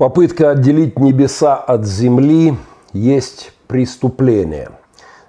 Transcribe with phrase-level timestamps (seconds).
[0.00, 2.56] Попытка отделить небеса от земли
[2.94, 4.70] есть преступление,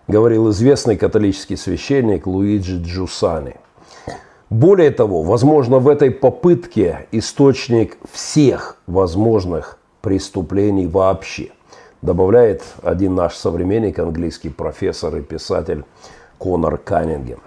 [0.08, 3.58] говорил известный католический священник Луиджи Джусани.
[4.50, 11.50] Более того, возможно, в этой попытке источник всех возможных преступлений вообще,
[12.02, 15.84] добавляет один наш современник, английский профессор и писатель
[16.38, 17.42] Конор Каннингем.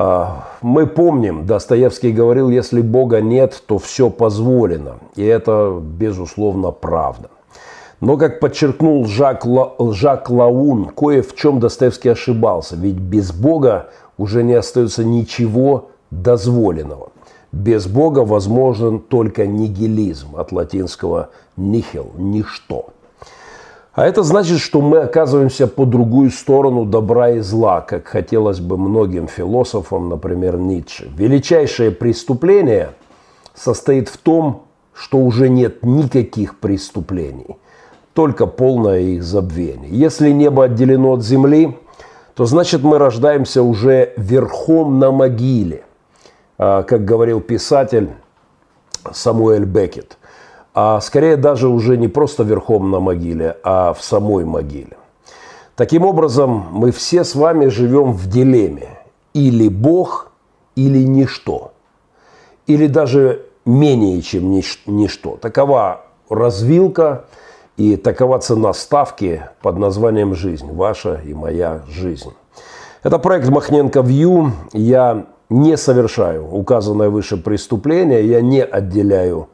[0.00, 4.98] А, мы помним, Достоевский говорил, если Бога нет, то все позволено.
[5.16, 7.30] И это, безусловно, правда.
[8.00, 12.76] Но, как подчеркнул Жак, Ла, Жак Лаун, кое в чем Достоевский ошибался.
[12.76, 17.10] Ведь без Бога уже не остается ничего дозволенного.
[17.50, 22.90] Без Бога возможен только нигилизм, от латинского «нихил»– «ничто».
[23.92, 28.76] А это значит, что мы оказываемся по другую сторону добра и зла, как хотелось бы
[28.76, 31.10] многим философам, например, Ницше.
[31.16, 32.90] Величайшее преступление
[33.54, 37.56] состоит в том, что уже нет никаких преступлений,
[38.14, 39.90] только полное их забвение.
[39.90, 41.76] Если небо отделено от земли,
[42.34, 45.82] то значит мы рождаемся уже верхом на могиле,
[46.56, 48.10] а, как говорил писатель
[49.12, 50.17] Самуэль Беккет
[50.80, 54.96] а скорее даже уже не просто верхом на могиле, а в самой могиле.
[55.74, 58.90] Таким образом, мы все с вами живем в дилемме.
[59.34, 60.30] Или Бог,
[60.76, 61.72] или ничто.
[62.68, 65.36] Или даже менее, чем ничто.
[65.38, 67.24] Такова развилка
[67.76, 70.72] и такова цена ставки под названием «Жизнь».
[70.72, 72.32] Ваша и моя жизнь.
[73.02, 74.52] Это проект Махненко Вью.
[74.72, 79.48] Я не совершаю указанное выше преступление, я не отделяю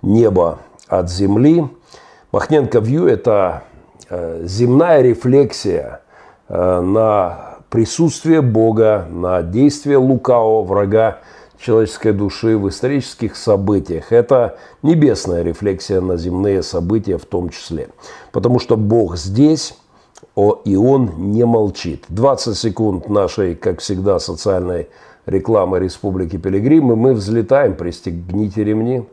[0.00, 0.58] небо
[0.90, 1.66] от Земли.
[2.32, 3.62] Махненко Вью– это
[4.10, 6.02] э, земная рефлексия
[6.48, 11.20] э, на присутствие Бога, на действие лукавого врага
[11.58, 14.12] человеческой души в исторических событиях.
[14.12, 17.88] Это небесная рефлексия на земные события в том числе.
[18.32, 19.76] Потому что Бог здесь,
[20.64, 22.04] и Он не молчит.
[22.08, 24.88] 20 секунд нашей, как всегда, социальной
[25.26, 26.96] рекламы Республики Пилигримы.
[26.96, 29.04] Мы взлетаем, пристегните ремни.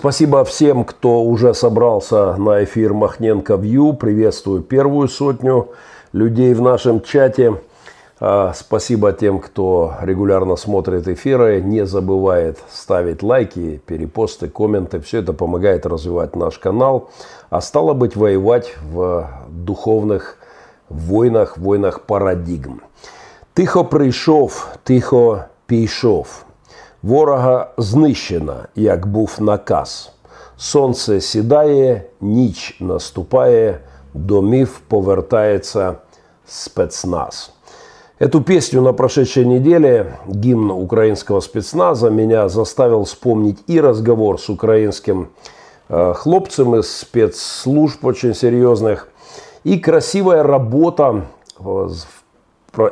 [0.00, 3.92] Спасибо всем, кто уже собрался на эфир Махненко Вью.
[3.92, 5.72] Приветствую первую сотню
[6.14, 7.60] людей в нашем чате.
[8.18, 15.00] А, спасибо тем, кто регулярно смотрит эфиры, не забывает ставить лайки, перепосты, комменты.
[15.00, 17.10] Все это помогает развивать наш канал,
[17.50, 20.38] а стало быть воевать в духовных
[20.88, 22.80] войнах, войнах парадигм.
[23.52, 26.46] Тихо прийшов, тихо пішов.
[27.03, 30.11] Ворога знищено, як був наказ.
[30.57, 33.79] Сонце сідає, ніч наступає,
[34.13, 35.95] домів повертается
[36.45, 37.51] спецназ.
[38.17, 45.31] Эту песню на прошедшей неделе, гимн украинского спецназа, меня заставил вспомнить и разговор с украинским
[45.89, 49.09] э, хлопцем из спецслужб очень серьезных,
[49.65, 51.25] и красивая работа
[51.59, 51.87] э,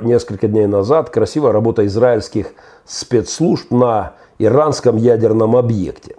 [0.01, 2.47] несколько дней назад, красивая работа израильских
[2.88, 6.16] спецслужб на иранском ядерном объекте.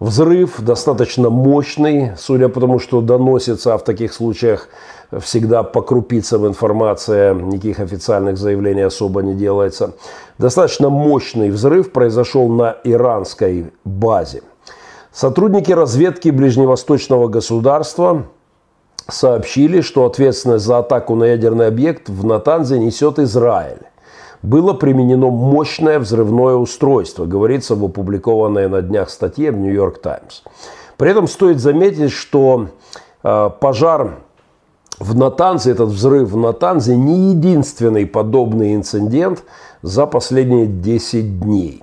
[0.00, 4.68] Взрыв достаточно мощный, судя по тому, что доносится, а в таких случаях
[5.20, 9.94] всегда по крупицам информация, никаких официальных заявлений особо не делается.
[10.36, 14.42] Достаточно мощный взрыв произошел на иранской базе.
[15.12, 18.26] Сотрудники разведки ближневосточного государства
[19.08, 23.86] сообщили, что ответственность за атаку на ядерный объект в Натанзе несет Израиль
[24.44, 30.42] было применено мощное взрывное устройство, говорится в опубликованной на днях статье в Нью-Йорк Таймс.
[30.96, 32.68] При этом стоит заметить, что
[33.22, 34.18] э, пожар
[34.98, 39.42] в Натанзе, этот взрыв в Натанзе не единственный подобный инцидент
[39.82, 41.82] за последние 10 дней.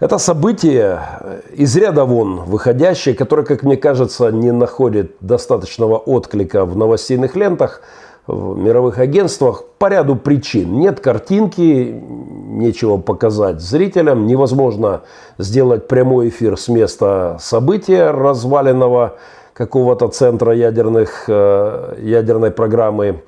[0.00, 6.64] Это событие э, из ряда вон выходящее, которое, как мне кажется, не находит достаточного отклика
[6.64, 7.82] в новостейных лентах–
[8.26, 10.78] в мировых агентствах по ряду причин.
[10.78, 12.02] Нет картинки,
[12.48, 15.02] нечего показать зрителям, невозможно
[15.38, 19.16] сделать прямой эфир с места события разваленного
[19.52, 23.22] какого-то центра ядерных, э, ядерной программы.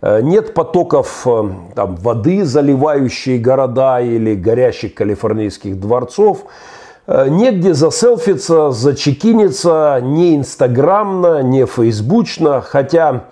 [0.00, 6.44] Э, нет потоков э, там, воды, заливающей города или горящих калифорнийских дворцов.
[7.06, 13.24] Негде заселфиться, зачекиниться, не инстаграмно, не фейсбучно, хотя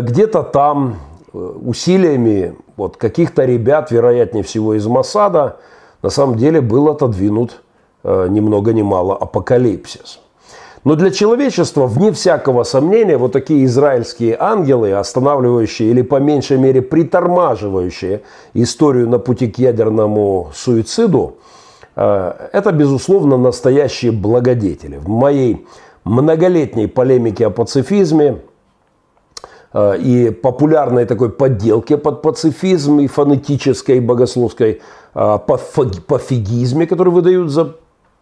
[0.00, 0.96] где-то там
[1.32, 5.56] усилиями вот, каких-то ребят, вероятнее всего из Масада,
[6.02, 7.62] на самом деле был отодвинут
[8.02, 10.20] э, ни много ни мало апокалипсис.
[10.84, 16.82] Но для человечества, вне всякого сомнения, вот такие израильские ангелы, останавливающие или по меньшей мере
[16.82, 18.20] притормаживающие
[18.52, 21.36] историю на пути к ядерному суициду,
[21.96, 24.98] э, это, безусловно, настоящие благодетели.
[24.98, 25.66] В моей
[26.04, 28.53] многолетней полемике о пацифизме э,
[29.74, 34.80] и популярной такой подделке под пацифизм и фонетической, и богословской
[35.14, 35.38] э,
[36.06, 37.74] пофигизме, который выдают за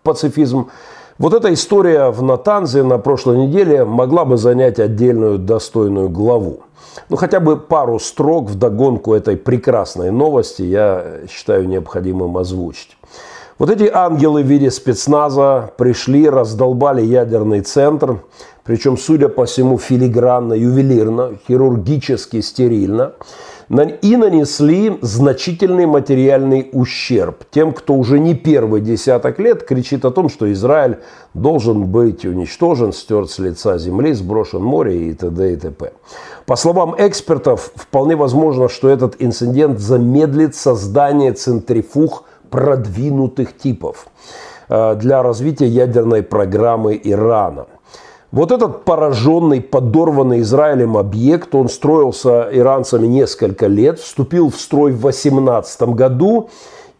[0.03, 0.71] пацифизм,
[1.19, 6.61] вот эта история в Натанзе на прошлой неделе могла бы занять отдельную достойную главу.
[7.09, 12.97] Ну, хотя бы пару строк в догонку этой прекрасной новости я считаю необходимым озвучить.
[13.59, 18.23] Вот эти ангелы в виде спецназа пришли, раздолбали ядерный центр,
[18.65, 23.13] причем, судя по всему, филигранно, ювелирно, хирургически стерильно–
[24.03, 30.29] и нанесли значительный материальный ущерб тем, кто уже не первый десяток лет кричит о том,
[30.29, 30.99] что Израиль
[31.33, 35.53] должен быть уничтожен, стерт с лица земли, сброшен море и т.д.
[35.55, 35.93] и т.п.
[36.45, 44.07] По словам экспертов, вполне возможно, что этот инцидент замедлит создание центрифуг продвинутых типов
[44.69, 47.69] э, для развития ядерной программы Ирана–
[48.33, 55.01] вот этот пораженный, подорванный Израилем объект, он строился иранцами несколько лет, вступил в строй в
[55.01, 56.49] 2018 году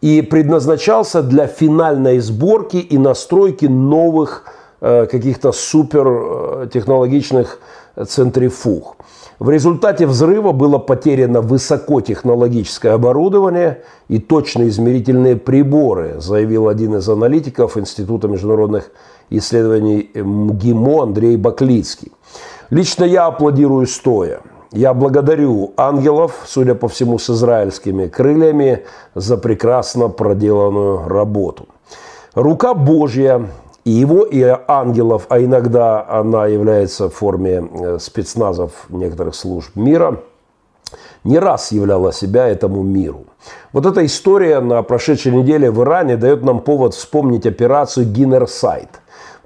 [0.01, 4.43] и предназначался для финальной сборки и настройки новых
[4.79, 7.59] э, каких-то супертехнологичных
[7.95, 8.97] э, центрифуг.
[9.39, 17.75] В результате взрыва было потеряно высокотехнологическое оборудование и точные измерительные приборы, заявил один из аналитиков
[17.75, 18.91] Института международных
[19.37, 22.11] исследований МГИМО Андрей Баклицкий.
[22.69, 24.41] Лично я аплодирую стоя.
[24.71, 31.67] Я благодарю ангелов, судя по всему, с израильскими крыльями, за прекрасно проделанную работу.
[32.33, 33.49] Рука Божья
[33.85, 40.21] и его, и ангелов, а иногда она является в форме э, спецназов некоторых служб мира,
[41.23, 43.25] не раз являла себя этому миру.
[43.71, 48.89] Вот эта история на прошедшей неделе в Иране дает нам повод вспомнить операцию «Гиннерсайт»,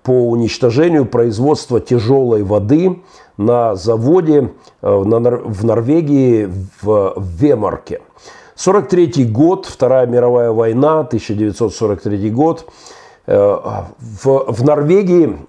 [0.07, 3.01] по уничтожению производства тяжелой воды
[3.36, 6.50] на заводе э, в Норвегии
[6.81, 8.00] в Вемарке.
[8.56, 12.69] 43 год, Вторая мировая война, 1943 год.
[13.25, 13.57] Э,
[14.24, 15.39] в, в Норвегии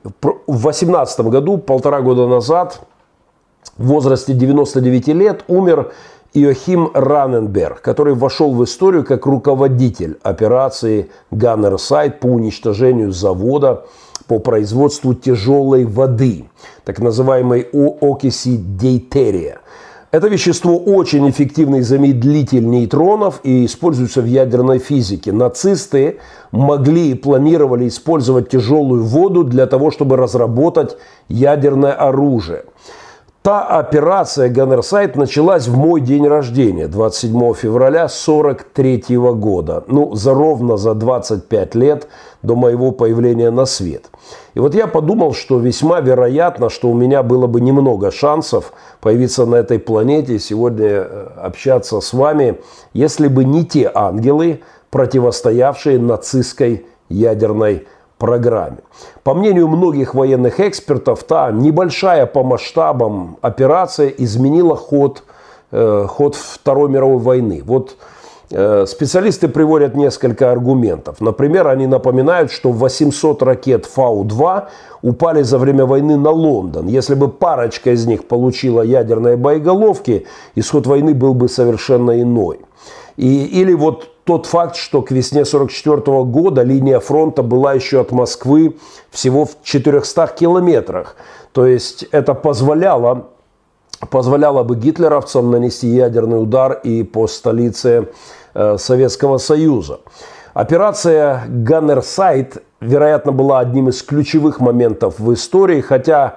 [0.49, 2.81] в 18 году, полтора года назад,
[3.77, 5.93] в возрасте 99 лет, умер
[6.35, 13.85] Иохим Раненберг, который вошел в историю как руководитель операции Ганнерсайд по уничтожению завода
[14.27, 16.47] по производству тяжелой воды,
[16.85, 19.61] так называемой окиси дейтерия.
[20.11, 25.33] Это вещество очень эффективный замедлитель нейтронов и используется в ядерной физике.
[25.33, 26.19] Нацисты
[26.51, 30.97] могли и планировали использовать тяжелую воду для того, чтобы разработать
[31.29, 32.65] ядерное оружие.
[33.49, 39.85] Та операция Ганнерсайт началась в мой день рождения, 27 февраля 43 года.
[39.87, 42.09] Ну, за ровно за 25 лет
[42.43, 44.11] до моего появления на свет.
[44.53, 49.47] И вот я подумал, что весьма вероятно, что у меня было бы немного шансов появиться
[49.47, 52.59] на этой планете и сегодня э, общаться с вами,
[52.93, 57.87] если бы не те ангелы, противостоявшие нацистской ядерной
[58.19, 58.79] программе.
[59.23, 65.23] По мнению многих военных экспертов, та небольшая по масштабам операция изменила ход,
[65.73, 67.63] э, ход Второй мировой войны.
[67.65, 67.97] Вот
[68.51, 71.21] э, специалисты приводят несколько аргументов.
[71.21, 74.65] Например, они напоминают, что 800 ракет Фау-2
[75.03, 76.89] упали за время войны на Лондон.
[76.89, 82.61] Если бы парочка из них получила ядерные боеголовки, исход войны был бы совершенно иной.
[83.17, 88.13] И, или вот тот факт, что к весне 1944 года линия фронта была еще от
[88.13, 88.77] Москвы
[89.11, 91.17] всего в 400 километрах.
[91.53, 93.29] То есть это позволяло,
[94.11, 98.11] позволяло бы гитлеровцам нанести ядерный удар и по столице
[98.53, 100.01] э, Советского Союза.
[100.53, 106.37] Операция «Ганнерсайт», вероятно, была одним из ключевых моментов в истории, хотя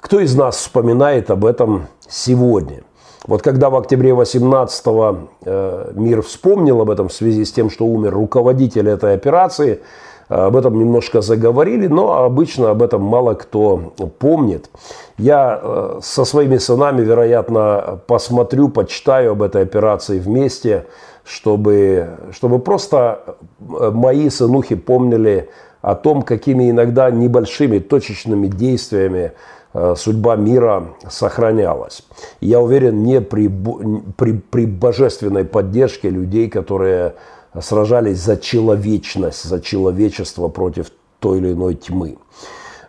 [0.00, 2.82] кто из нас вспоминает об этом сегодня?
[3.28, 7.84] Вот когда в октябре 18-го э, мир вспомнил об этом в связи с тем, что
[7.84, 9.82] умер руководитель этой операции,
[10.30, 14.70] э, об этом немножко заговорили, но обычно об этом мало кто помнит.
[15.18, 20.86] Я э, со своими сынами, вероятно, посмотрю, почитаю об этой операции вместе,
[21.22, 25.50] чтобы, чтобы просто мои сынухи помнили
[25.82, 29.32] о том, какими иногда небольшими точечными действиями
[29.96, 32.02] судьба мира сохранялась.
[32.40, 33.50] Я уверен, не при,
[34.16, 37.14] при, при божественной поддержке людей, которые
[37.60, 42.18] сражались за человечность, за человечество против той или иной тьмы.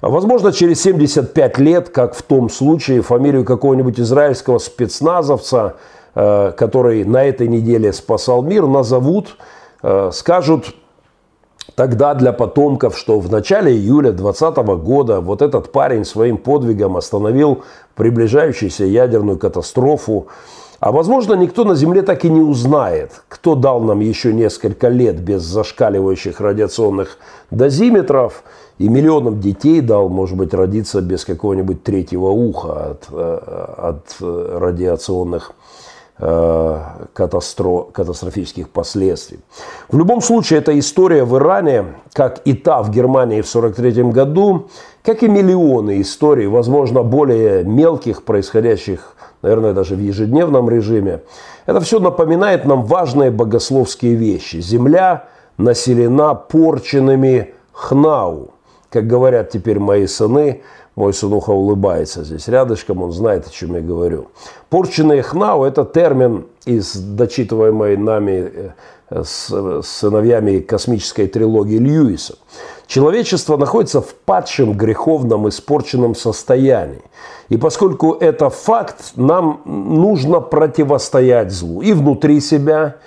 [0.02, 5.76] Возможно, через 75 лет, как в том случае, фамилию какого-нибудь израильского спецназовца,
[6.16, 9.38] э, который на этой неделе спасал мир, назовут,
[9.84, 10.74] э, скажут
[11.76, 17.64] тогда для потомков, что в начале июля 2020 года вот этот парень своим подвигом остановил
[17.96, 20.28] приближающуюся ядерную катастрофу.
[20.80, 25.20] А возможно, никто на Земле так и не узнает, кто дал нам еще несколько лет
[25.20, 27.18] без зашкаливающих радиационных
[27.52, 28.44] дозиметров–
[28.80, 33.40] и миллионам детей дал, может быть, родиться без какого-нибудь третьего уха от, э,
[33.78, 35.54] от радиационных э,
[36.20, 39.40] катастро, катастрофических последствий.
[39.88, 44.68] В любом случае, эта история в Иране, как и та в Германии в 1943 году,
[45.02, 51.22] как и миллионы историй, возможно, более мелких, происходящих, наверное, даже в ежедневном режиме,
[51.66, 54.58] это все напоминает нам важные богословские вещи.
[54.58, 58.50] Земля населена порченными хнау–
[58.90, 60.62] как говорят теперь мои сыны,
[61.00, 64.28] мой сынуха улыбается здесь рядышком, он знает, о чем я говорю.
[64.70, 68.74] Порченный хнау– это термин из дочитываемой нами
[69.10, 72.36] э, с сыновьями космической трилогии Льюиса.
[72.86, 77.02] Человечество находится в падшем, греховном, испорченном состоянии.
[77.48, 82.98] И поскольку это факт, нам нужно противостоять злу и внутри себя,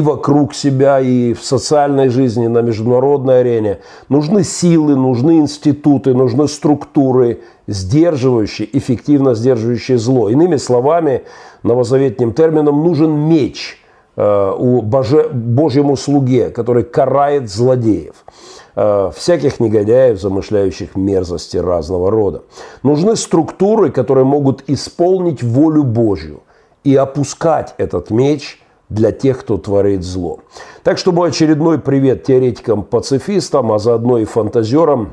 [0.00, 3.78] вокруг себя, и в социальной жизни, на международной арене.
[4.08, 10.30] Нужны силы, нужны институты, нужны структуры, сдерживающие, эффективно сдерживающие зло.
[10.30, 11.22] Иными словами,
[11.62, 13.78] новозаветным термином нужен меч
[14.16, 18.24] э, у боже, Божьему слуге, который карает злодеев
[18.74, 22.42] э, всяких негодяев, замышляющих мерзости разного рода.
[22.82, 26.40] Нужны структуры, которые могут исполнить волю Божью
[26.82, 28.58] и опускать этот меч–
[28.94, 30.40] для тех, кто творит зло.
[30.82, 35.12] Так что мой очередной привет теоретикам-пацифистам, а заодно и фантазерам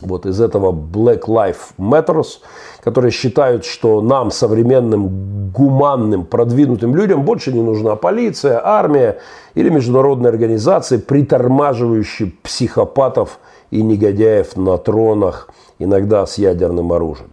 [0.00, 2.38] вот из этого Black Lives Matters,
[2.80, 9.18] которые считают, что нам, современным, гуманным, продвинутым людям, больше не нужна полиция, армия
[9.54, 13.38] или международные организации, притормаживающие психопатов
[13.70, 17.30] и негодяев на тронах, иногда с ядерным оружием.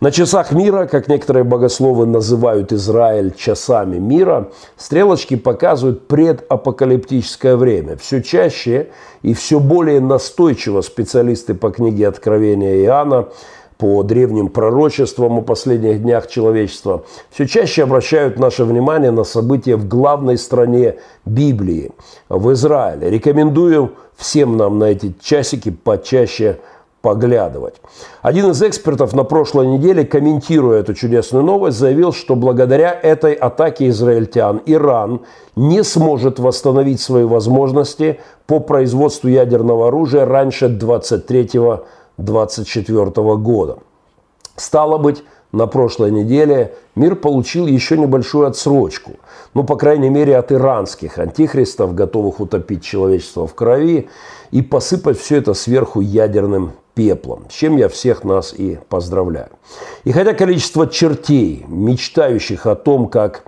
[0.00, 7.98] На часах мира, как некоторые богословы называют Израиль часами мира, стрелочки показывают предапокалиптическое время.
[7.98, 8.88] Все чаще
[9.20, 13.28] и все более настойчиво специалисты по книге Откровения Иоанна
[13.76, 19.86] по древним пророчествам о последних днях человечества, все чаще обращают наше внимание на события в
[19.86, 21.90] главной стране Библии,
[22.30, 23.10] в Израиле.
[23.10, 26.58] Рекомендую всем нам на эти часики почаще
[27.02, 27.74] поглядывать.
[28.22, 33.88] Один из экспертов на прошлой неделе, комментируя эту чудесную новость, заявил, что благодаря этой атаке
[33.88, 35.22] израильтян Иран
[35.56, 43.78] не сможет восстановить свои возможности по производству ядерного оружия раньше 23-24 года.
[44.56, 49.12] Стало быть, на прошлой неделе мир получил еще небольшую отсрочку.
[49.54, 54.08] Ну, по крайней мере, от иранских антихристов, готовых утопить человечество в крови
[54.52, 59.48] и посыпать все это сверху ядерным пеплом, с чем я всех нас и поздравляю.
[60.04, 63.44] И хотя количество чертей, мечтающих о том, как,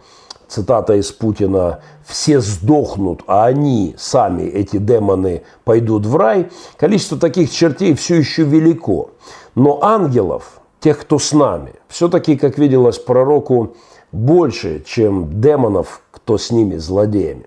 [0.48, 7.50] цитата из Путина, все сдохнут, а они, сами, эти демоны, пойдут в рай, количество таких
[7.50, 9.10] чертей все еще велико.
[9.54, 13.76] Но ангелов, тех, кто с нами, все-таки, как виделось пророку,
[14.12, 17.46] больше, чем демонов, кто с ними, злодеями.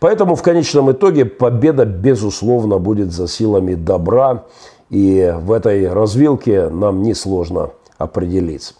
[0.00, 4.44] Поэтому в конечном итоге победа, безусловно, будет за силами добра
[4.92, 8.74] и в этой развилке нам несложно определиться.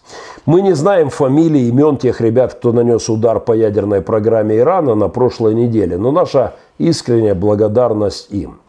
[0.45, 5.09] Мы не знаем фамилии, имен тех ребят, кто нанес удар по ядерной программе Ирана на
[5.09, 8.59] прошлой неделе, но наша искренняя благодарность им.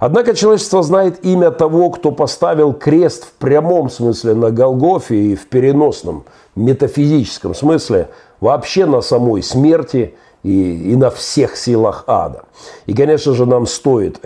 [0.00, 5.46] Однако человечество знает имя того, кто поставил крест в прямом смысле на Голгофе и в
[5.48, 6.24] переносном,
[6.56, 8.08] метафизическом смысле
[8.40, 12.44] вообще на самой смерти и, и на всех силах ада.
[12.86, 14.20] И, конечно же, нам стоит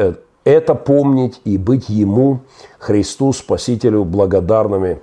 [0.48, 2.40] это помнить и быть Ему,
[2.78, 5.00] Христу, Спасителю, благодарными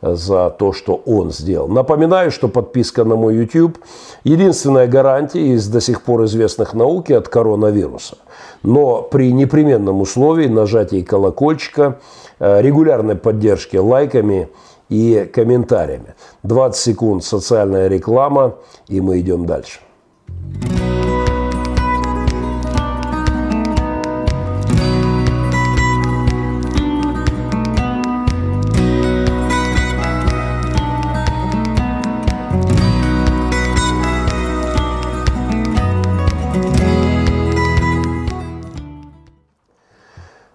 [0.00, 1.68] за то, что Он сделал.
[1.68, 3.78] Напоминаю, что подписка на мой YouTube–
[4.24, 8.18] единственная гарантия из до сих пор известных науки от коронавируса.
[8.62, 11.98] Но при непременном условии нажатия колокольчика,
[12.38, 14.48] э, регулярной поддержки лайками
[14.88, 16.14] и комментариями.
[16.44, 18.54] 20 секунд социальная реклама,
[18.88, 19.80] и мы идем дальше.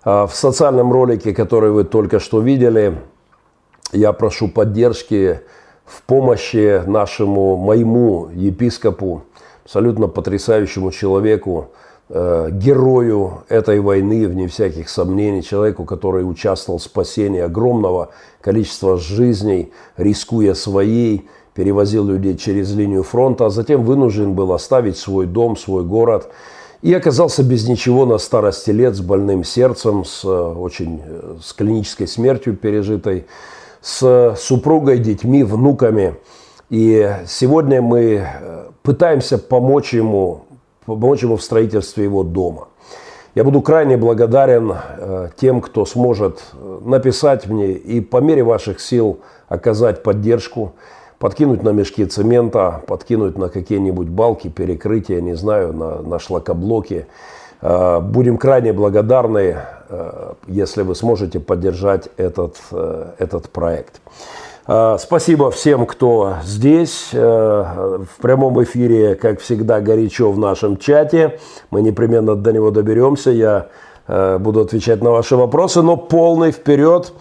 [0.06, 2.98] В социальном ролике, который вы только что видели,
[3.94, 5.40] я прошу поддержки
[5.86, 9.24] в помощи нашему, моему епископу,
[9.64, 11.70] абсолютно потрясающему человеку,
[12.10, 18.10] э, герою этой войны, вне всяких сомнений, человеку, который участвовал в спасении огромного
[18.42, 25.28] количества жизней, рискуя своей, перевозил людей через линию фронта, а затем вынужден был оставить свой
[25.28, 26.30] дом, свой город
[26.84, 31.54] и оказался без ничего на старости лет с больным сердцем, с э, очень э, с
[31.54, 33.26] клинической смертью пережитой,
[33.82, 36.16] с супругой, детьми, внуками.
[36.70, 40.42] И сегодня мы э, пытаемся помочь ему,
[40.86, 42.68] помочь ему в строительстве его дома.
[43.34, 44.76] Я буду крайне благодарен
[45.38, 46.44] тем, кто сможет
[46.82, 50.74] написать мне и по мере ваших сил оказать поддержку
[51.24, 57.06] подкинуть на мешки цемента, подкинуть на какие-нибудь балки, перекрытия, не знаю, на, на шлакоблоки.
[57.62, 59.56] Э, будем крайне благодарны,
[59.88, 64.02] э, если вы сможете поддержать этот, э, этот проект.
[64.66, 71.40] Спасибо всем, кто здесь, в прямом эфире, как всегда, горячо в нашем чате.
[71.70, 73.30] Мы непременно до него доберемся.
[73.30, 73.68] Я
[74.40, 77.12] буду отвечать на ваши вопросы, но полный вперед.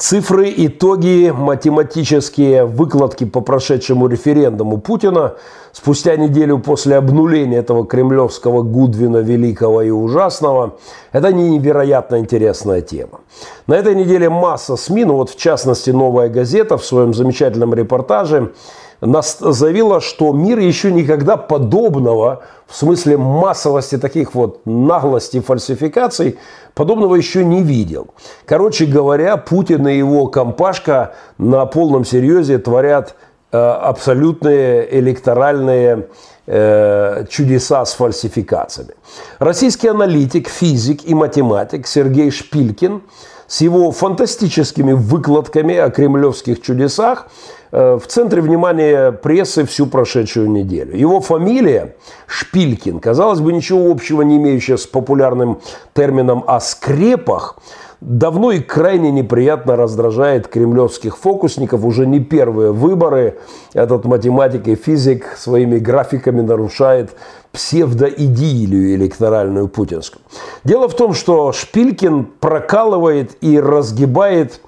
[0.00, 5.34] Цифры, итоги, математические выкладки по прошедшему референдуму Путина
[5.72, 10.78] спустя неделю после обнуления этого кремлевского Гудвина великого и ужасного–
[11.12, 13.20] это невероятно интересная тема.
[13.66, 18.52] На этой неделе масса СМИ, ну вот в частности «Новая газета» в своем замечательном репортаже
[19.00, 26.38] заявила, что мир еще никогда подобного, в смысле массовости таких вот наглостей, фальсификаций,
[26.74, 28.08] подобного еще не видел.
[28.44, 33.14] Короче говоря, Путин и его компашка на полном серьезе творят
[33.52, 36.08] э, абсолютные электоральные
[36.46, 38.94] э, чудеса с фальсификациями.
[39.38, 43.02] Российский аналитик, физик и математик Сергей Шпилькин
[43.46, 47.26] с его фантастическими выкладками о кремлевских чудесах
[47.72, 50.96] в центре внимания прессы всю прошедшую неделю.
[50.96, 55.60] Его фамилия Шпилькин, казалось бы, ничего общего не имеющая с популярным
[55.94, 57.56] термином о скрепах,
[58.00, 61.84] давно и крайне неприятно раздражает кремлевских фокусников.
[61.84, 63.38] Уже не первые выборы
[63.74, 67.14] этот математик и физик своими графиками нарушает
[67.52, 70.22] псевдоидилию электоральную путинскую.
[70.64, 74.60] Дело в том, что Шпилькин прокалывает и разгибает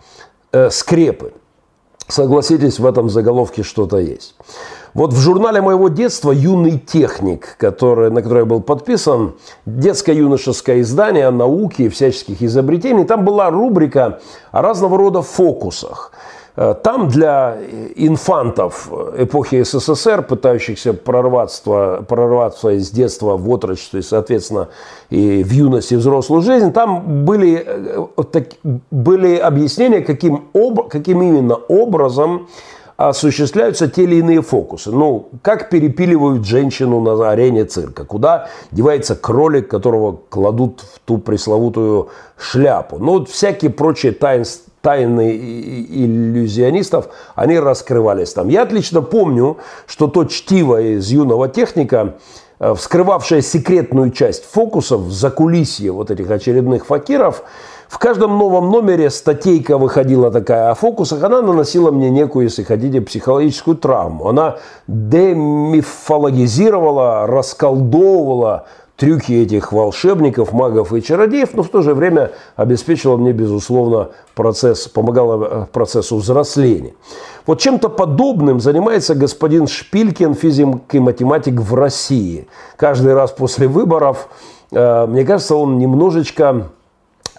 [0.52, 1.32] э, скрепы.
[2.12, 4.34] Согласитесь, в этом заголовке что-то есть.
[4.92, 9.32] Вот в журнале моего детства «Юный техник», который, на который я был подписан,
[9.64, 14.20] детско-юношеское издание о науке и всяческих изобретений, там была рубрика
[14.50, 16.12] о разного рода фокусах–
[16.54, 17.56] там для
[17.96, 24.68] инфантов эпохи СССР, пытающихся прорваться, прорваться из детства в отрочество и, соответственно,
[25.08, 28.42] и в юности, и взрослую жизнь, там были, э,
[28.90, 32.48] были объяснения, каким, об, каким именно образом
[32.96, 34.90] осуществляются те или иные фокусы.
[34.90, 42.10] Ну, как перепиливают женщину на арене цирка, куда девается кролик, которого кладут в ту пресловутую
[42.36, 42.98] шляпу.
[42.98, 48.48] Ну, вот всякие прочие таинства тайны иллюзионистов, они раскрывались там.
[48.48, 52.14] Я отлично помню, что то чтиво из юного техника,
[52.58, 57.44] э, вскрывавшее секретную часть фокусов за кулисье вот этих очередных факиров,
[57.92, 63.02] в каждом новом номере статейка выходила такая о фокусах, она наносила мне некую, если хотите,
[63.02, 64.28] психологическую травму.
[64.28, 68.64] Она демифологизировала, расколдовывала
[68.96, 74.88] трюки этих волшебников, магов и чародеев, но в то же время обеспечила мне, безусловно, процесс,
[74.88, 76.94] помогала э, процессу взросления.
[77.46, 82.46] Вот чем-то подобным занимается господин Шпилькин, физик и математик в России.
[82.76, 84.28] Каждый раз после выборов,
[84.70, 86.68] э, мне кажется, он немножечко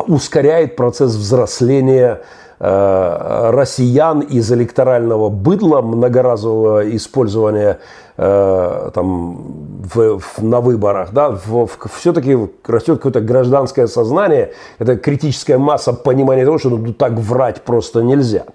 [0.08, 2.22] ускоряет процесс взросления
[2.66, 7.80] Э, россиян из электорального быдла, многоразового использования
[8.18, 9.38] э, там,
[9.84, 15.94] в, в, на выборах, да, в, в, все-таки растет какое-то гражданское сознание, это критическая масса
[15.94, 18.46] понимания того, что ну, так врать просто нельзя.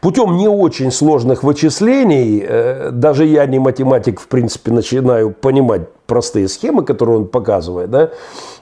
[0.00, 6.48] Путем не очень сложных вычислений, э, даже я не математик, в принципе, начинаю понимать простые
[6.48, 8.10] схемы, которые он показывает, да,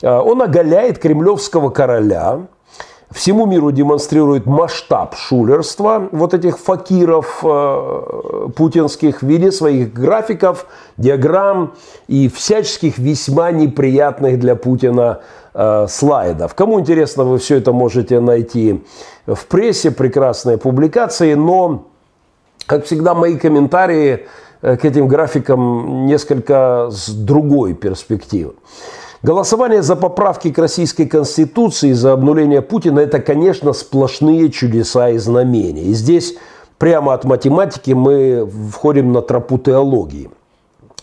[0.03, 2.43] он оголяет кремлевского короля,
[3.13, 11.75] всему миру демонстрирует масштаб шулерства вот этих факиров э, путинских в виде своих графиков, диаграмм
[12.09, 15.21] и всяческих весьма неприятных для Путина
[15.55, 16.55] э, слайдов.
[16.55, 18.85] Кому интересно, вы все это можете найти
[19.27, 21.87] в прессе, прекрасные публикации, но,
[22.67, 24.27] как всегда, мои комментарии
[24.63, 28.55] э, к этим графикам несколько с другой перспективы.
[29.23, 35.85] Голосование за поправки к российской конституции, за обнуление Путина– это, конечно, сплошные чудеса и знамения.
[35.85, 36.35] И здесь
[36.77, 40.29] прямо от математики мы входим на тропу теологии.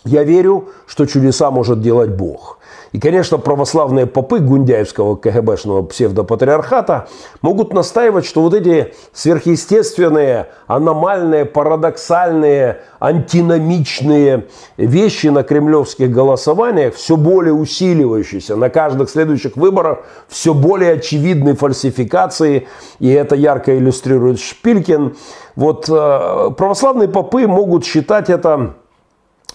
[0.04, 2.59] Я верю, что чудеса может делать Бог–
[2.92, 7.08] и, конечно, православные попы гундяевского КГБшного псевдопатриархата
[7.42, 14.48] могут настаивать, что вот эти сверхъестественные, аномальные, парадоксальные, антиномичные
[14.78, 22.68] вещи на кремлевских голосованиях, все более усиливающиеся на каждых следующих выборах, все более очевидные фальсификации,
[23.00, 25.16] и это ярко иллюстрирует Шпилькин.
[25.56, 28.76] Вот э, православные попы могут считать это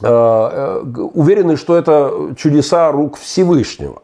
[0.01, 4.03] уверены, что это чудеса рук Всевышнего.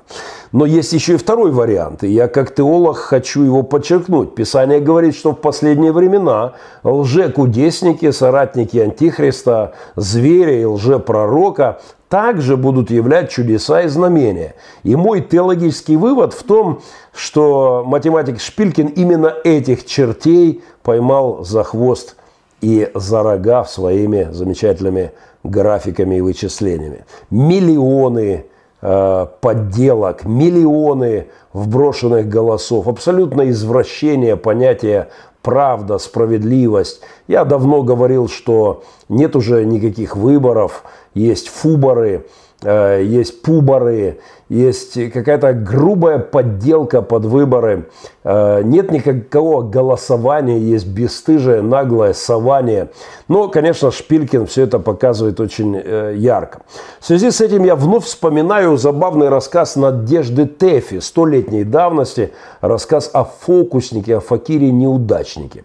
[0.52, 4.34] Но есть еще и второй вариант, и я как теолог хочу его подчеркнуть.
[4.34, 13.30] Писание говорит, что в последние времена лжекудесники, соратники Антихриста, звери и лжепророка также будут являть
[13.30, 14.56] чудеса и знамения.
[14.82, 16.80] И мой теологический вывод в том,
[17.14, 22.16] что математик Шпилькин именно этих чертей поймал за хвост
[22.60, 25.12] и за рога своими замечательными
[25.44, 27.04] графиками и вычислениями.
[27.30, 28.46] Миллионы
[28.82, 35.08] э, подделок, миллионы вброшенных голосов, абсолютно извращение понятия
[35.42, 37.00] правда, справедливость.
[37.26, 42.26] Я давно говорил, что нет уже никаких выборов, есть фуборы,
[42.62, 44.20] Э, есть пуборы,
[44.50, 47.88] есть какая-то грубая подделка под выборы,
[48.24, 52.90] э, нет никакого голосования, есть бесстыжее, наглое сование.
[53.28, 56.62] Но, конечно, Шпилькин все это показывает очень э, ярко.
[56.98, 63.24] В связи с этим я вновь вспоминаю забавный рассказ Надежды Тэфи, столетней давности, рассказ о
[63.24, 65.64] фокуснике, о факире-неудачнике.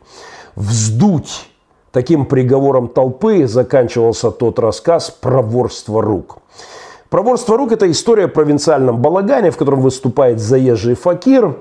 [0.56, 1.50] «Вздуть»
[1.92, 6.40] Таким приговором толпы заканчивался тот рассказ «Проворство рук».
[7.16, 11.56] Проворство рук– это история о провинциальном балагане, в котором выступает заезжий факир.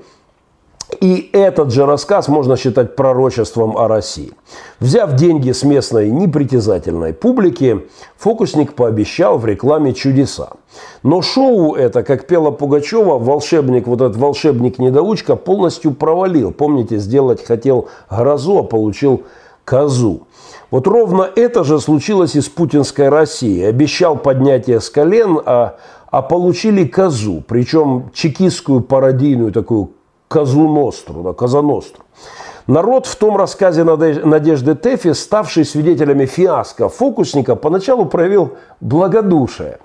[0.99, 4.33] И этот же рассказ можно считать пророчеством о России.
[4.81, 7.87] Взяв деньги с местной непритязательной публики,
[8.17, 10.49] фокусник пообещал в рекламе чудеса.
[11.03, 16.51] Но шоу это, как пела Пугачева, волшебник, вот этот волшебник-недоучка полностью провалил.
[16.51, 19.23] Помните, сделать хотел грозу, а получил
[19.63, 20.27] козу.
[20.71, 23.65] Вот ровно это же случилось и с путинской Россией.
[23.65, 25.75] Обещал поднятие с колен, а,
[26.07, 27.43] а получили козу.
[27.47, 29.91] Причем чекистскую пародийную такую
[30.27, 32.03] козу Ностру, да, коза Ностру.
[32.67, 39.79] Народ в том рассказе Надежды Тэфи, ставший свидетелями фиаско фокусника, поначалу проявил благодушие.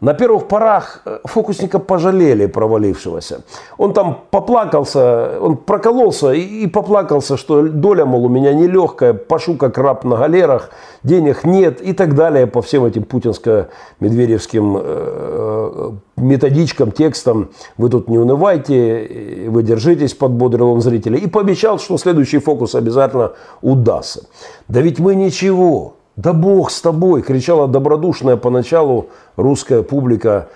[0.00, 3.42] На первых порах э, фокусника пожалели провалившегося.
[3.78, 9.78] Он там поплакался, он прокололся и, поплакался, что доля, мол, у меня нелегкая, пашу как
[9.78, 10.70] раб на галерах,
[11.02, 17.50] денег нет и так далее по всем этим путинско-медведевским э, э, методичкам, текстам.
[17.78, 21.20] Вы тут не унывайте, вы держитесь, подбодрил он зрителей.
[21.20, 24.26] И пообещал, что следующий фокус обязательно удастся.
[24.68, 30.48] Да ведь мы ничего, да Бог с тобой, кричала добродушная поначалу русская публика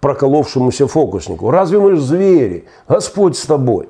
[0.00, 1.50] проколовшемуся фокуснику.
[1.50, 2.66] Разве мы звери?
[2.88, 3.88] Господь с тобой.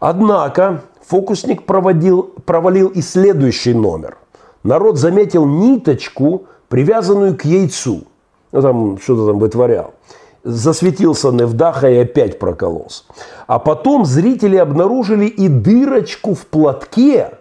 [0.00, 4.16] Однако фокусник проводил, провалил и следующий номер.
[4.62, 8.02] Народ заметил ниточку, привязанную к яйцу.
[8.52, 9.94] Ну, там что-то там вытворял.
[10.44, 13.02] Засветился Невдаха и опять прокололся.
[13.46, 17.37] А потом зрители обнаружили и дырочку в платке.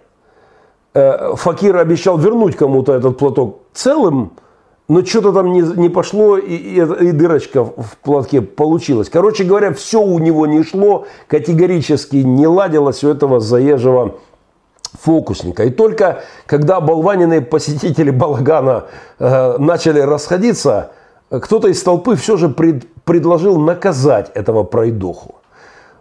[0.98, 4.32] Э, Факир обещал вернуть кому-то этот платок целым,
[4.88, 9.08] но что-то там не, не пошло, и, и, и дырочка в платке получилась.
[9.08, 14.16] Короче говоря, все у него не шло, категорически не ладилось у этого заезжего
[15.00, 15.66] фокусника.
[15.66, 18.86] И только когда болваненные посетители балагана
[19.20, 20.94] э, начали расходиться,
[21.30, 25.36] кто-то из толпы все же пред, предложил наказать этого пройдоху.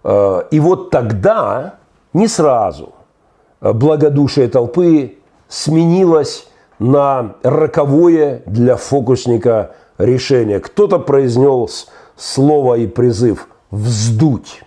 [0.04, 1.74] Э, и вот тогда,
[2.14, 2.94] не сразу,
[3.60, 10.60] благодушие толпы сменилось на роковое для фокусника решение.
[10.60, 14.62] Кто-то произнес слово и призыв «вздуть».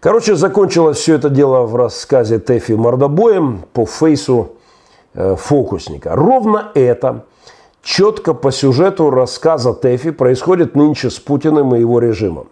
[0.00, 4.52] Короче, закончилось все это дело в рассказе Тэфи мордобоем по фейсу
[5.14, 6.14] э, фокусника.
[6.14, 7.24] Ровно это
[7.82, 12.48] четко по сюжету рассказа Тэфи происходит нынче с Путиным и его режимом.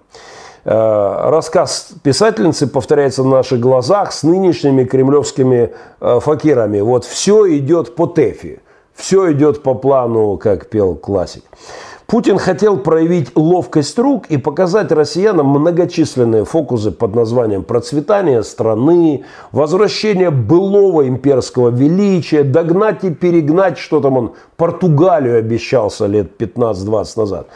[0.65, 6.81] Э, рассказ писательницы повторяется на наших глазах с нынешними кремлевскими э, факирами.
[6.81, 8.61] Вот все идет по Тэфи,
[8.95, 11.43] все идет по плану, как пел классик.
[12.13, 20.31] Путин хотел проявить ловкость рук и показать россиянам многочисленные фокусы под названием процветание страны, возвращение
[20.31, 27.47] былого имперского величия, догнать и перегнать, что там он Португалию обещался лет 15-20 назад.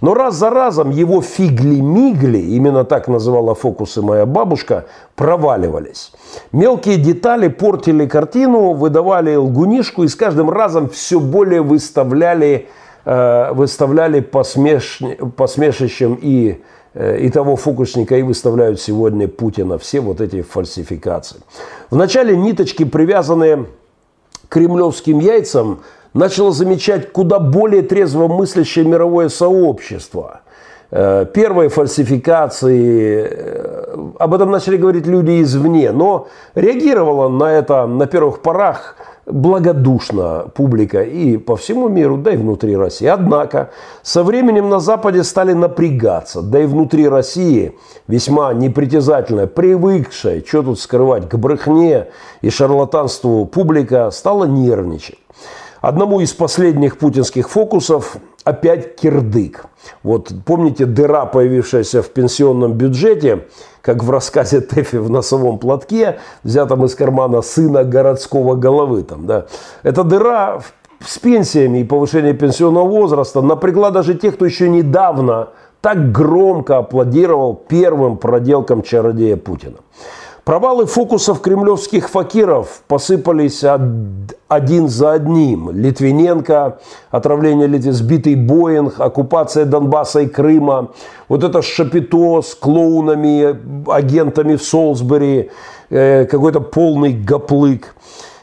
[0.00, 6.12] Но раз за разом его фигли-мигли, именно так называла фокусы моя бабушка, проваливались.
[6.52, 12.66] Мелкие детали портили картину, выдавали лгунишку и с каждым разом все более выставляли
[13.06, 15.00] выставляли посмеш...
[15.36, 16.60] посмешищем и,
[16.94, 19.78] э, и того фокусника, и выставляют сегодня Путина.
[19.78, 21.38] Все вот эти фальсификации.
[21.90, 23.66] Вначале ниточки, привязанные
[24.48, 25.82] к кремлевским яйцам,
[26.14, 30.40] начало замечать куда более трезво мыслящее мировое сообщество.
[30.90, 33.30] Э, первые фальсификации,
[34.18, 41.02] об этом начали говорить люди извне, но реагировала на это на первых порах благодушна публика
[41.02, 43.06] и по всему миру, да и внутри России.
[43.06, 43.70] Однако
[44.02, 50.80] со временем на Западе стали напрягаться, да и внутри России весьма непритязательная, привыкшая, что тут
[50.80, 52.06] скрывать, к брехне
[52.40, 55.18] и шарлатанству публика стала нервничать.
[55.80, 59.66] Одному из последних путинских фокусов опять кирдык.
[60.04, 63.46] Вот помните дыра, появившаяся в пенсионном бюджете,
[63.82, 69.02] как в рассказе Тэфи в носовом платке, взятом из кармана сына городского головы.
[69.02, 69.46] Там, да.
[69.82, 70.60] Эта дыра
[71.04, 75.48] с пенсиями и повышением пенсионного возраста напрягла даже тех, кто еще недавно
[75.80, 79.78] так громко аплодировал первым проделкам чародея Путина.
[80.46, 83.64] Провалы фокусов кремлевских факиров посыпались
[84.46, 85.70] один за одним.
[85.72, 86.78] Литвиненко,
[87.10, 90.92] отравление Литвы, сбитый Боинг, оккупация Донбасса и Крыма.
[91.28, 93.56] Вот это шапито с клоунами,
[93.90, 95.50] агентами в Солсбери,
[95.90, 97.96] э, какой-то полный гоплык.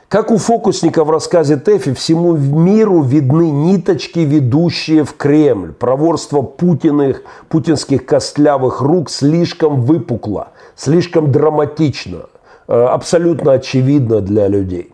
[0.09, 5.71] Как у фокусника в рассказе Тэфи, всему миру видны ниточки, ведущие в Кремль.
[5.71, 12.25] Проворство Путиных, путинских костлявых рук слишком выпукло слишком драматично,
[12.67, 14.91] э, абсолютно очевидно для людей.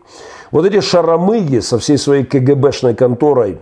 [0.50, 3.58] Вот эти шаромыги со всей своей КГБшной конторой,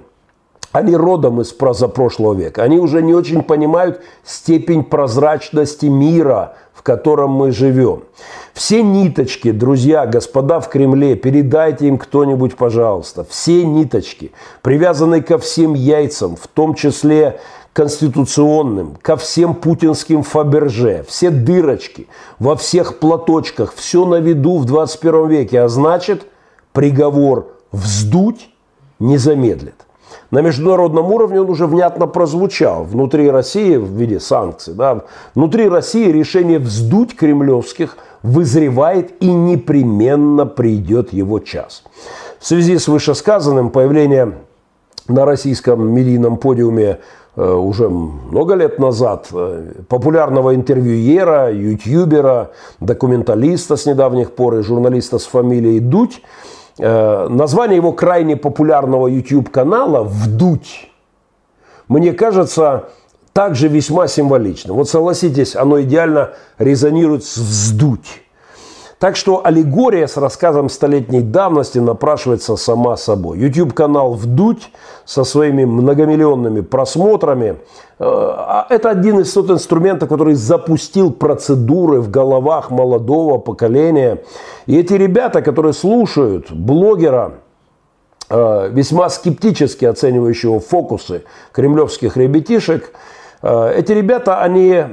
[0.73, 2.63] они родом из прозапрошлого века.
[2.63, 8.05] Они уже не очень понимают степень прозрачности мира, в котором мы живем.
[8.53, 13.25] Все ниточки, друзья, господа в Кремле, передайте им кто-нибудь, пожалуйста.
[13.29, 17.41] Все ниточки, привязанные ко всем яйцам, в том числе
[17.79, 22.09] конституционным, ко всем путинским Фаберже, все дырочки,
[22.41, 26.27] во всех платочках, все на виду в 21 веке, а значит,
[26.73, 28.51] приговор вздуть
[28.99, 29.77] не замедлит.
[30.33, 32.83] На международном уровне он уже внятно прозвучал.
[32.83, 35.05] Внутри России, в виде санкций, да,
[35.37, 41.85] внутри России решение вздуть кремлевских вызревает и непременно придет его час.
[42.41, 44.35] В связи с вышесказанным появление
[45.07, 46.99] на российском медийном подиуме
[47.44, 55.27] уже много лет назад э, популярного интервьюера, ютубера, документалиста с недавних пор и журналиста с
[55.27, 56.22] фамилией Дудь.
[56.79, 60.90] Э, название его крайне популярного YouTube-канала «Вдуть»
[61.88, 62.88] мне кажется
[63.33, 64.74] также весьма символично.
[64.74, 68.22] Вот согласитесь, оно идеально резонирует с «вздуть».
[68.99, 73.39] Так что аллегория с рассказом столетней давности напрашивается сама собой.
[73.39, 74.73] YouTube-канал «Вдуть»
[75.05, 77.59] со своими многомиллионными просмотрами
[78.01, 84.23] э, а это один из тот инструментов, который запустил процедуры в головах молодого поколения.
[84.67, 87.35] И эти ребята, которые слушают блогера,
[88.31, 92.93] э, весьма скептически оценивающего фокусы кремлевских ребятишек,
[93.42, 94.85] эти ребята, они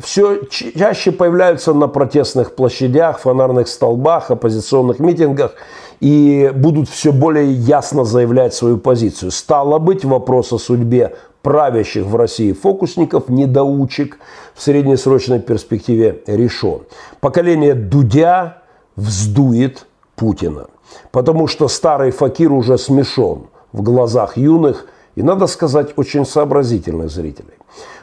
[0.00, 5.54] все чаще появляются на протестных площадях, фонарных столбах, оппозиционных митингах
[6.00, 9.30] и будут все более ясно заявлять свою позицию.
[9.30, 14.18] Стало быть, вопрос о судьбе правящих в России фокусников, недоучек
[14.54, 16.82] в среднесрочной перспективе решен.
[17.20, 18.62] Поколение Дудя
[18.96, 19.86] вздует
[20.16, 20.66] Путина,
[21.10, 27.54] потому что старый факир уже смешон в глазах юных и, надо сказать, очень сообразительных зрителей.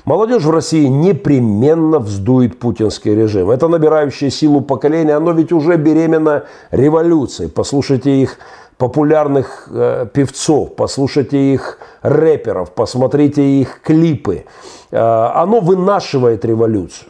[0.06, 3.50] Молодежь в России непременно вздует путинский режим.
[3.50, 7.50] Это набирающее силу поколение, оно ведь уже беременно революцией.
[7.50, 8.38] Послушайте их
[8.78, 14.46] популярных э, певцов, послушайте их рэперов, посмотрите их клипы.
[14.92, 17.10] Э, оно вынашивает революцию.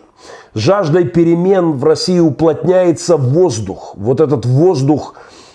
[0.55, 3.93] Жаждой перемен в России уплотняется воздух.
[3.95, 5.13] Вот этот воздух,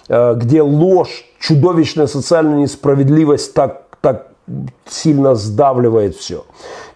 [0.09, 4.29] э, где ложь, чудовищная социальная несправедливость так, так
[4.87, 6.45] сильно сдавливает все.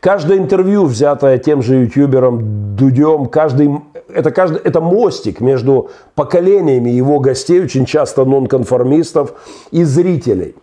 [0.00, 3.70] Каждое интервью, взятое тем же ютубером Дудем, каждый,
[4.08, 9.32] это, каждый, это мостик между поколениями его гостей, очень часто нонконформистов
[9.70, 10.54] и зрителей.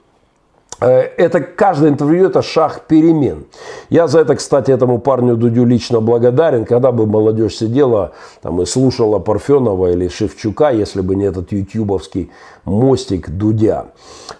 [0.85, 3.45] Э, это каждое интервью– это шаг перемен.
[3.89, 6.65] Я за это, кстати, этому парню Дудю лично благодарен.
[6.65, 8.11] Когда бы молодежь сидела
[8.43, 12.29] там, и слушала Парфенова или Шевчука, если бы не этот ютубовский
[12.65, 13.87] мостик Дудя.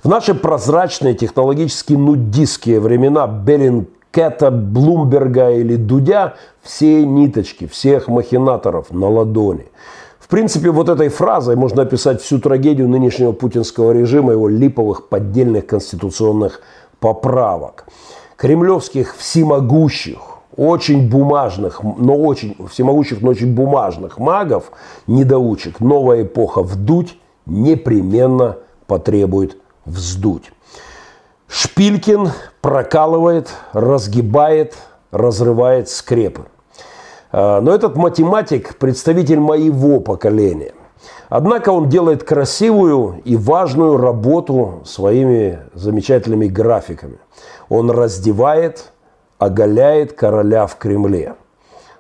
[0.04, 9.10] В наши прозрачные, технологически нудистские времена Беллинкета, Блумберга или Дудя все ниточки, всех махинаторов на
[9.10, 9.66] ладони.
[10.26, 15.68] В принципе, вот этой фразой можно описать всю трагедию нынешнего путинского режима, его липовых поддельных
[15.68, 16.62] конституционных
[17.00, 17.86] поправок.
[18.36, 20.18] Кремлевских всемогущих,
[20.58, 24.72] очень бумажных, но очень всемогущих, но очень бумажных магов,
[25.06, 28.58] недоучек, новая эпоха вдуть непременно
[28.88, 30.52] потребует вздуть.
[31.48, 34.74] Шпилькин прокалывает, разгибает,
[35.12, 36.46] разрывает скрепы.
[37.38, 40.74] А, но этот математик– представитель моего поколения.
[41.28, 47.18] Однако он делает красивую и важную работу своими замечательными графиками.
[47.68, 48.94] Он раздевает,
[49.38, 51.36] оголяет короля в Кремле.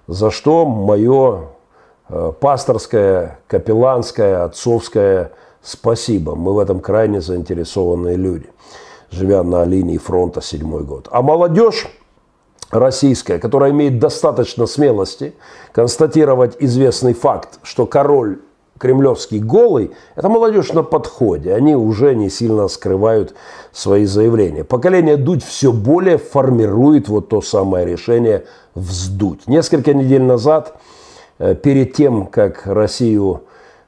[0.08, 1.50] За что мое
[2.08, 6.36] э, пасторское, капелланское, отцовское спасибо.
[6.36, 8.48] Мы в этом крайне заинтересованные люди,
[9.12, 11.10] живя на линии фронта седьмой год.
[11.12, 11.88] А молодежь
[12.80, 15.34] российская, которая имеет достаточно смелости
[15.72, 18.40] констатировать известный факт, что король
[18.78, 21.54] кремлевский голый, это молодежь на подходе.
[21.54, 23.34] Они уже не сильно скрывают
[23.72, 24.64] свои заявления.
[24.64, 29.48] Поколение Дудь все более формирует вот то самое решение вздуть.
[29.48, 30.76] Несколько недель назад,
[31.40, 33.44] э, перед тем, как Россию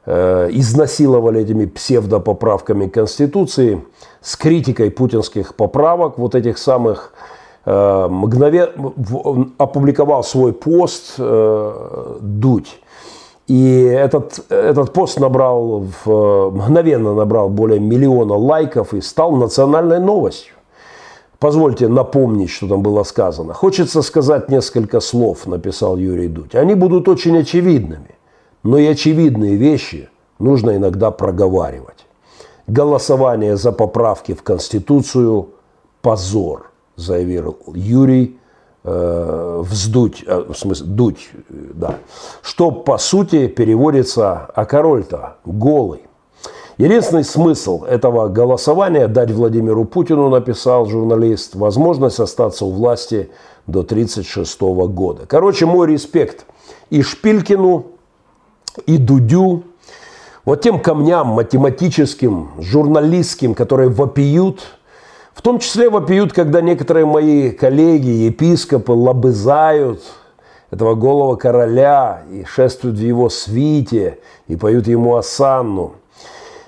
[0.06, 3.84] э, изнасиловали этими псевдопоправками Конституции,
[4.22, 7.12] с критикой путинских поправок, вот этих самых
[7.68, 8.94] мгновенно
[9.58, 12.80] опубликовал свой пост э, Дудь.
[13.48, 20.54] И этот, этот пост набрал, в, мгновенно набрал более миллиона лайков и стал национальной новостью.
[21.40, 23.54] Позвольте напомнить, что там было сказано.
[23.54, 26.56] Хочется сказать несколько слов, написал Юрий Дудь.
[26.56, 28.16] Они будут очень очевидными,
[28.64, 32.06] но и очевидные вещи нужно иногда проговаривать.
[32.66, 35.50] Голосование за поправки в Конституцию–
[36.02, 38.38] позор– заявил Юрий,
[38.84, 41.96] э, вздуть, э, в смысле, дуть, да,
[42.42, 46.02] что по сути переводится, а король-то голый.
[46.78, 53.30] Единственный смысл этого голосования дать Владимиру Путину, написал журналист, возможность остаться у власти
[53.66, 55.26] до 1936 года.
[55.28, 56.46] Короче, мой респект
[56.90, 57.88] и Шпилькину,
[58.86, 59.64] и Дудю,
[60.46, 64.62] вот тем камням математическим, журналистским, которые вопиют–
[65.38, 70.02] в том числе вопиют, когда некоторые мои коллеги, епископы, лобызают
[70.72, 75.94] этого голого короля и шествуют в его свите и поют ему осанну.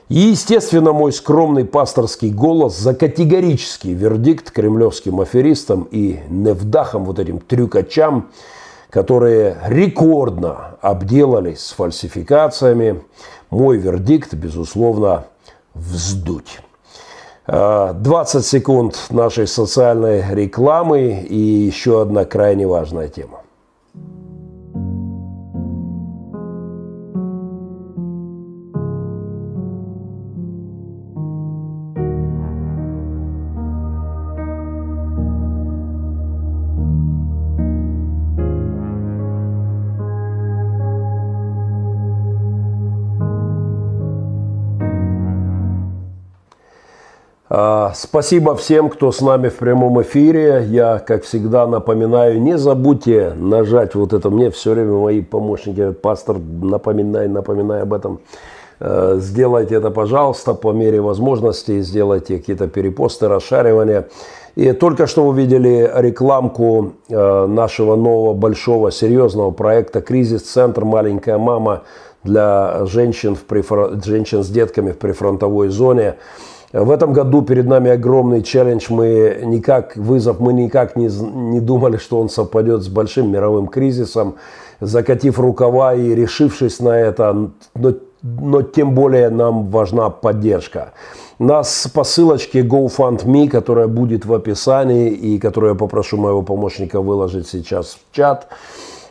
[0.07, 7.39] И, естественно, мой скромный пасторский голос за категорический вердикт кремлевским аферистам и невдахам, вот этим
[7.39, 8.29] трюкачам,
[8.91, 13.01] которые рекордно обделались с фальсификациями.
[13.49, 15.25] Мой вердикт, безусловно,
[15.73, 16.59] вздуть.
[17.51, 23.38] 20 секунд нашей социальной рекламы и еще одна крайне важная тема.
[47.93, 50.65] Спасибо всем, кто с нами в прямом эфире.
[50.67, 54.29] Я, как всегда, напоминаю, не забудьте нажать вот это.
[54.29, 58.19] Мне все время мои помощники, пастор, напоминай, напоминай об этом.
[58.79, 61.81] Э, сделайте это, пожалуйста, по мере возможности.
[61.81, 64.07] Сделайте какие-то перепосты, расшаривания.
[64.55, 70.85] И только что увидели рекламку э, нашего нового большого серьезного проекта «Кризис-центр.
[70.85, 71.83] Маленькая мама»
[72.23, 74.01] для женщин, в прифрон...
[74.03, 76.15] женщин с детками в прифронтовой зоне.
[76.71, 78.85] В этом году перед нами огромный челлендж.
[78.89, 84.35] Мы никак, вызов, мы никак не, не думали, что он совпадет с большим мировым кризисом.
[84.79, 90.93] Закатив рукава и решившись на это, но, но тем более нам важна поддержка.
[91.39, 97.47] Нас по ссылочке GoFundMe, которая будет в описании и которую я попрошу моего помощника выложить
[97.47, 98.47] сейчас в чат,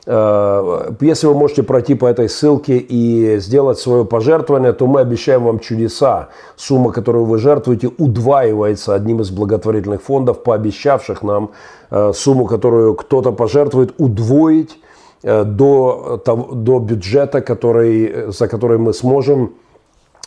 [0.09, 5.59] если вы можете пройти по этой ссылке и сделать свое пожертвование, то мы обещаем вам
[5.59, 6.29] чудеса.
[6.57, 11.51] Сумма, которую вы жертвуете, удваивается одним из благотворительных фондов, пообещавших нам
[11.91, 14.79] э, сумму, которую кто-то пожертвует, удвоить
[15.23, 19.53] э, до, до бюджета, который, за который мы сможем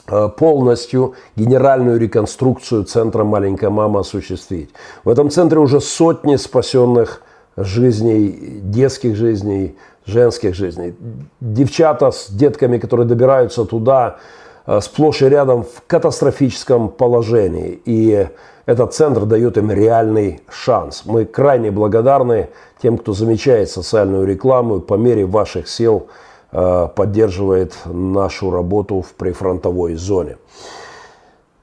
[0.08, 4.70] э, полностью генеральную реконструкцию центра «Маленькая мама» осуществить.
[5.04, 7.24] В этом центре уже сотни спасенных
[7.64, 10.96] жизней, детских жизней, женских жизней.
[11.40, 14.18] Девчата с детками, которые добираются туда,
[14.66, 17.82] э, сплошь и рядом в катастрофическом положении.
[17.86, 18.28] И
[18.66, 21.04] этот центр дает им реальный шанс.
[21.06, 22.50] Мы крайне благодарны
[22.82, 26.08] тем, кто замечает социальную рекламу и по мере ваших сил
[26.52, 30.38] э, поддерживает нашу работу в прифронтовой зоне.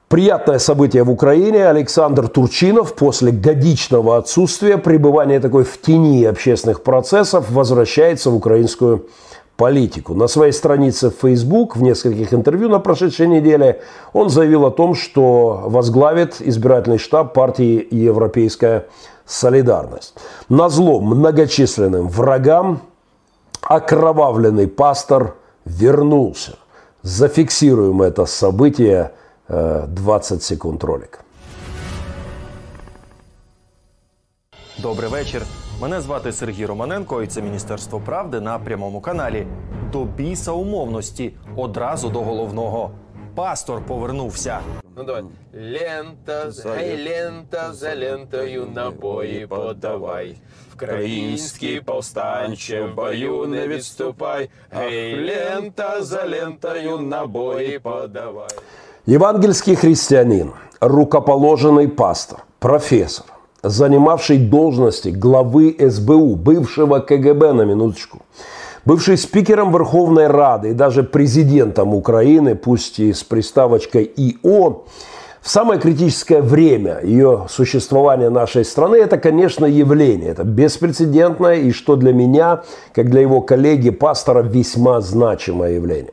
[0.09, 1.67] Приятное событие в Украине.
[1.67, 9.05] Александр Турчинов после годичного отсутствия, пребывания такой в тени общественных процессов, возвращается в украинскую
[9.55, 10.15] политику.
[10.15, 13.81] На своей странице в Facebook в нескольких интервью на прошедшей неделе
[14.11, 18.87] он заявил о том, что возглавит избирательный штаб партии «Европейская
[19.27, 20.15] солидарность».
[20.49, 22.81] На зло многочисленным врагам
[23.61, 25.35] окровавленный пастор
[25.65, 26.55] вернулся.
[27.03, 29.11] Зафиксируем это событие
[29.49, 31.19] 20 секунд ролик.
[34.79, 35.41] Добрий вечір.
[35.81, 39.47] Мене звати Сергій Романенко, і це Міністерство правди на прямому каналі.
[39.91, 42.91] До біса умовності одразу до головного.
[43.35, 44.59] Пастор повернувся.
[44.97, 45.23] Ну давай.
[45.53, 50.35] Лента, ей, лента за лентою набої подавай.
[50.73, 54.49] Вкраїнський повстанче в бою не відступай.
[54.71, 58.49] Гей, лента за лентою набої подавай.
[59.09, 63.25] Евангельский христианин, рукоположенный пастор, профессор,
[63.63, 68.19] занимавший должности главы СБУ, бывшего КГБ на минуточку,
[68.85, 74.83] бывший спикером Верховной Рады и даже президентом Украины, пусть и с приставочкой ИО,
[75.41, 80.29] в самое критическое время ее существования нашей страны, это, конечно, явление.
[80.29, 82.61] Это беспрецедентное и, что для меня,
[82.93, 86.11] как для его коллеги, пастора, весьма значимое явление.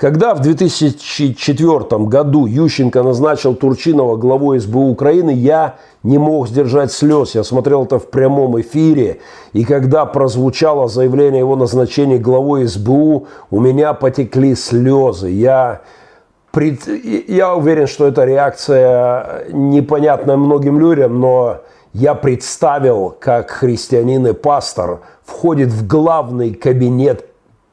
[0.00, 7.34] Когда в 2004 году Ющенко назначил Турчинова главой СБУ Украины, я не мог сдержать слез.
[7.34, 9.20] Я смотрел это в прямом эфире.
[9.52, 15.28] И когда прозвучало заявление его назначения главой СБУ, у меня потекли слезы.
[15.28, 15.82] Я,
[16.50, 16.80] пред...
[17.28, 21.58] я уверен, что эта реакция непонятна многим людям, но
[21.92, 27.26] я представил, как христианин и пастор входит в главный кабинет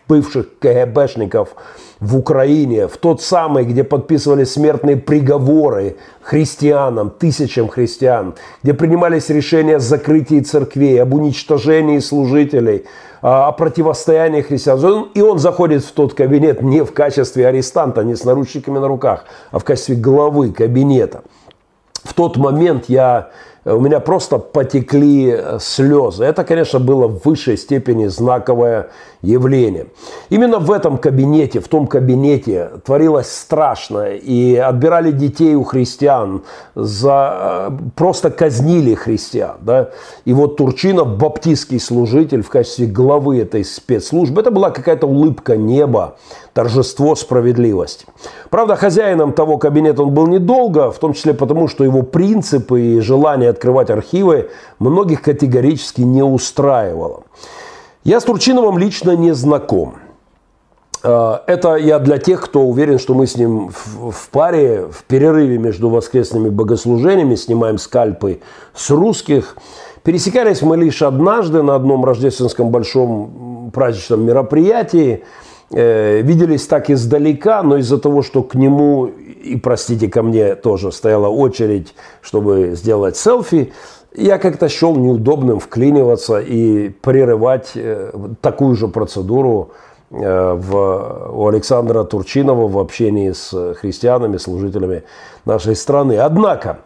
[0.09, 1.55] бывших КГБшников
[1.99, 9.77] в Украине, в тот самый, где подписывали смертные приговоры христианам, тысячам христиан, где принимались решения
[9.77, 12.85] о закрытии церквей, об уничтожении служителей,
[13.21, 15.09] о противостоянии христиан.
[15.13, 19.25] И он заходит в тот кабинет не в качестве арестанта, не с наручниками на руках,
[19.51, 21.23] а в качестве главы кабинета.
[22.03, 23.31] В тот момент я
[23.75, 26.23] у меня просто потекли э, слезы.
[26.23, 28.89] Это, конечно, было в высшей степени знаковое
[29.21, 29.87] явление.
[30.29, 34.15] Именно в этом кабинете, в том кабинете творилось страшное.
[34.15, 36.43] И отбирали детей у христиан,
[36.75, 39.57] за, э, просто казнили христиан.
[39.61, 39.89] Да?
[40.25, 46.17] И вот Турчинов, баптистский служитель в качестве главы этой спецслужбы, это была какая-то улыбка неба
[46.57, 48.07] торжество справедливости.
[48.49, 52.99] Правда, хозяином того кабинета он был недолго, в том числе потому, что его принципы и
[52.99, 54.49] желание открывать архивы
[54.79, 57.25] многих категорически не устраивало.
[58.03, 59.97] Я с Турчиновым лично не знаком.
[61.03, 65.59] А, это я для тех, кто уверен, что мы с ним в паре, в перерыве
[65.59, 68.39] между воскресными богослужениями снимаем скальпы
[68.73, 69.57] с русских.
[70.01, 75.23] Пересекались мы лишь однажды на одном рождественском большом праздничном мероприятии.
[75.69, 80.93] Э, виделись так издалека, но из-за того, что к нему, и простите, ко мне тоже
[80.93, 83.73] стояла очередь, чтобы сделать селфи,
[84.15, 89.71] я как-то счел неудобным вклиниваться и прерывать э, такую же процедуру
[90.09, 95.03] э, в, у Александра Турчинова в общении с христианами, служителями
[95.43, 96.17] нашей страны.
[96.17, 96.79] Однако,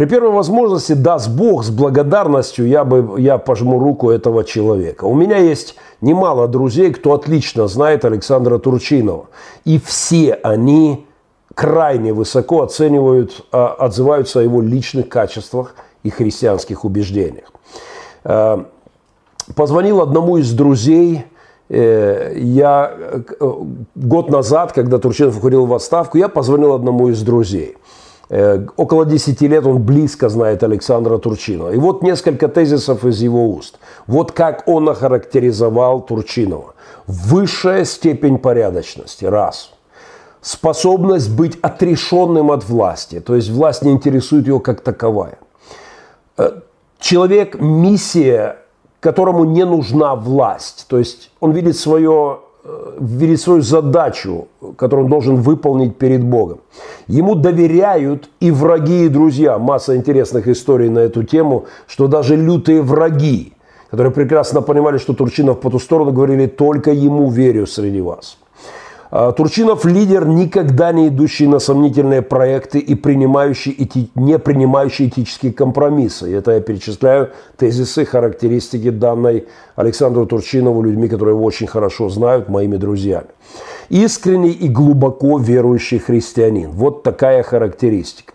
[0.00, 5.04] при первой возможности, даст Бог, с благодарностью я, бы, я пожму руку этого человека.
[5.04, 9.26] У меня есть немало друзей, кто отлично знает Александра Турчинова.
[9.66, 11.06] И все они
[11.54, 17.52] крайне высоко оценивают, а, отзываются о его личных качествах и христианских убеждениях.
[18.24, 18.64] А,
[19.54, 21.26] позвонил одному из друзей,
[21.68, 22.90] э, я
[23.38, 23.52] э,
[23.96, 27.76] год назад, когда Турчинов уходил в отставку, я позвонил одному из друзей.
[28.30, 31.72] Э, около 10 лет он близко знает Александра Турчинова.
[31.72, 33.78] И вот несколько тезисов из его уст.
[34.06, 36.74] Вот как он охарактеризовал Турчинова.
[37.08, 39.24] Высшая степень порядочности.
[39.24, 39.72] Раз.
[40.40, 43.20] Способность быть отрешенным от власти.
[43.20, 45.38] То есть власть не интересует его как таковая.
[46.38, 46.60] Э,
[47.00, 48.58] человек– миссия,
[49.00, 50.86] которому не нужна власть.
[50.88, 52.38] То есть он видит свое
[52.98, 56.60] видит свою задачу, которую он должен выполнить перед Богом.
[57.06, 59.58] Ему доверяют и враги, и друзья.
[59.58, 63.52] Масса интересных историй на эту тему, что даже лютые враги,
[63.90, 68.38] которые прекрасно понимали, что Турчинов по ту сторону, говорили, только ему верю среди вас.
[69.12, 75.52] А, Турчинов лидер, никогда не идущий на сомнительные проекты и принимающий эти, не принимающий этические
[75.52, 76.32] компромиссы.
[76.32, 82.76] Это я перечисляю тезисы, характеристики данной Александру Турчинову, людьми, которые его очень хорошо знают, моими
[82.76, 83.28] друзьями.
[83.88, 86.70] Искренний и глубоко верующий христианин.
[86.70, 88.32] Вот такая характеристика.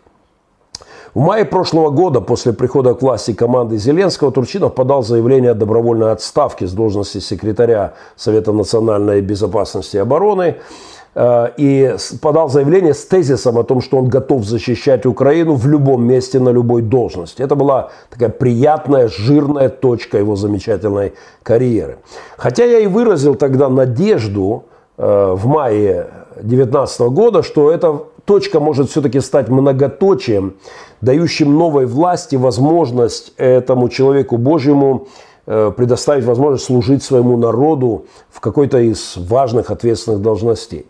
[1.15, 6.11] В мае прошлого года, после прихода к власти команды Зеленского, Турчинов подал заявление о добровольной
[6.11, 10.57] отставке с должности секретаря Совета национальной безопасности и обороны
[11.15, 16.03] э, и подал заявление с тезисом о том, что он готов защищать Украину в любом
[16.05, 17.41] месте, на любой должности.
[17.41, 21.13] Это была такая приятная, жирная точка его замечательной
[21.43, 21.99] карьеры.
[22.35, 24.65] Хотя я и выразил тогда надежду
[24.97, 26.07] э, в мае
[26.41, 30.55] 2019 года, что эта точка может все-таки стать многоточием,
[31.05, 35.07] дающим новой власти возможность этому человеку Божьему
[35.45, 40.85] э, предоставить возможность служить своему народу в какой-то из важных ответственных должностей.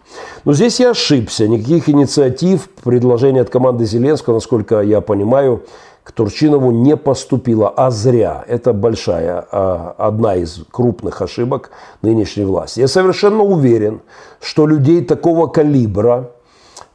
[0.46, 1.48] Но здесь я ошибся.
[1.48, 5.62] Никаких инициатив, предложений от команды Зеленского, насколько я понимаю,
[6.06, 8.46] к Турчинову не поступило, а зря.
[8.48, 11.72] Это большая, а, одна из крупных ошибок
[12.04, 12.80] нынешней власти.
[12.80, 14.02] Я совершенно уверен,
[14.40, 16.30] что людей такого калибра,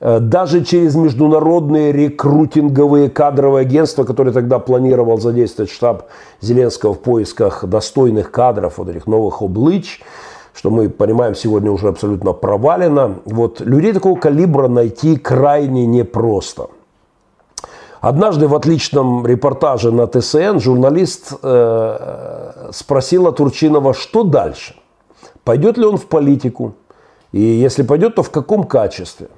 [0.00, 6.08] даже через международные рекрутинговые кадровые агентства, которые тогда планировал задействовать штаб
[6.40, 10.00] Зеленского в поисках достойных кадров, вот этих новых облыч,
[10.54, 13.16] что мы понимаем сегодня уже абсолютно провалено.
[13.24, 16.68] Вот людей такого калибра найти крайне непросто.
[18.00, 24.74] Однажды в отличном репортаже на ТСН журналист э, спросила Турчинова, что дальше.
[25.44, 26.74] Пойдет ли он в политику?
[27.32, 29.28] И если пойдет, то в каком качестве?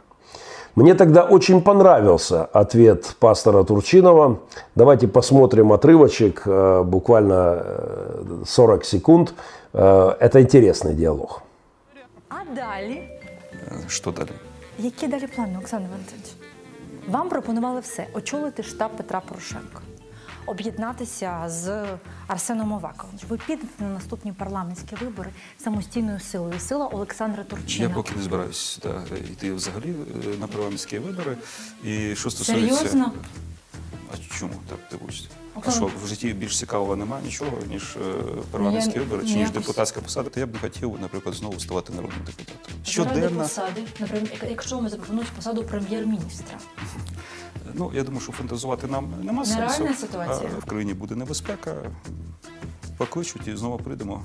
[0.76, 4.39] Мне тогда очень понравился ответ пастора Турчинова.
[4.76, 7.66] Давайте посмотрим отрывочек, э, буквально
[8.45, 9.34] 40 э, секунд.
[9.74, 11.41] Э, это интересный диалог.
[12.30, 13.03] А далі?
[13.88, 14.30] Що далі?
[14.80, 16.36] Які далі плани, Олександр Валентинович?
[17.10, 19.82] Вам пропонували все очолити штаб Петра Порошенка
[20.47, 21.84] Об'єднатися з
[22.26, 23.18] Арсеном Оваковим.
[23.28, 26.61] Ви підете на наступні парламентські вибори самостійною силою.
[26.61, 27.88] Сила Олександра Турчина.
[27.88, 29.95] Я поки не збираюся да, йти взагалі
[30.34, 31.36] е, на парламентські вибори.
[31.84, 33.12] І що стосується серйозно?
[34.12, 35.28] А чому так дивуєшся?
[35.66, 38.14] А що в житті більш цікавого немає нічого, ніж е,
[38.51, 42.20] парламентські вибори, чи ніж депутатська посада, то я б не хотів, наприклад, знову ставати народним
[42.26, 42.74] депутатом.
[42.84, 46.59] Щоденно, посади, наприклад, якщо вам запропонують посаду прем'єр-міністра.
[47.74, 49.93] ну я думаю, що фантазувати нам нема Нереальна сенсу.
[50.01, 50.49] ситуація.
[50.58, 51.72] А в країні буде небезпека.
[52.97, 54.22] Покличуть і знову прийдемо.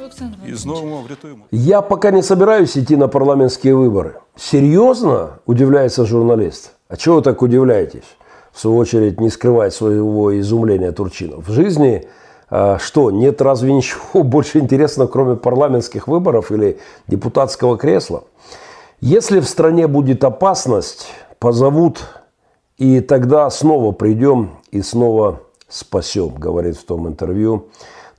[0.00, 1.44] Олександр І Валентинович, знову врятуємо.
[1.50, 4.12] Я пока не собираюсь идти на парламентские выборы.
[4.36, 5.28] Серьезно?
[5.46, 6.70] Удивляется журналист.
[6.88, 8.16] А чего вы так удивляетесь?
[8.52, 11.48] В свою очередь не скрывает своего изумления Турчинов.
[11.48, 12.06] В жизни
[12.50, 16.78] а, что, нет разве ничего больше интересного, кроме парламентских выборов или
[17.08, 18.22] депутатского кресла?
[19.00, 22.04] Если в стране будет опасность, позовут,
[22.77, 27.67] и тогда снова придем и снова спасем, говорит в том интервью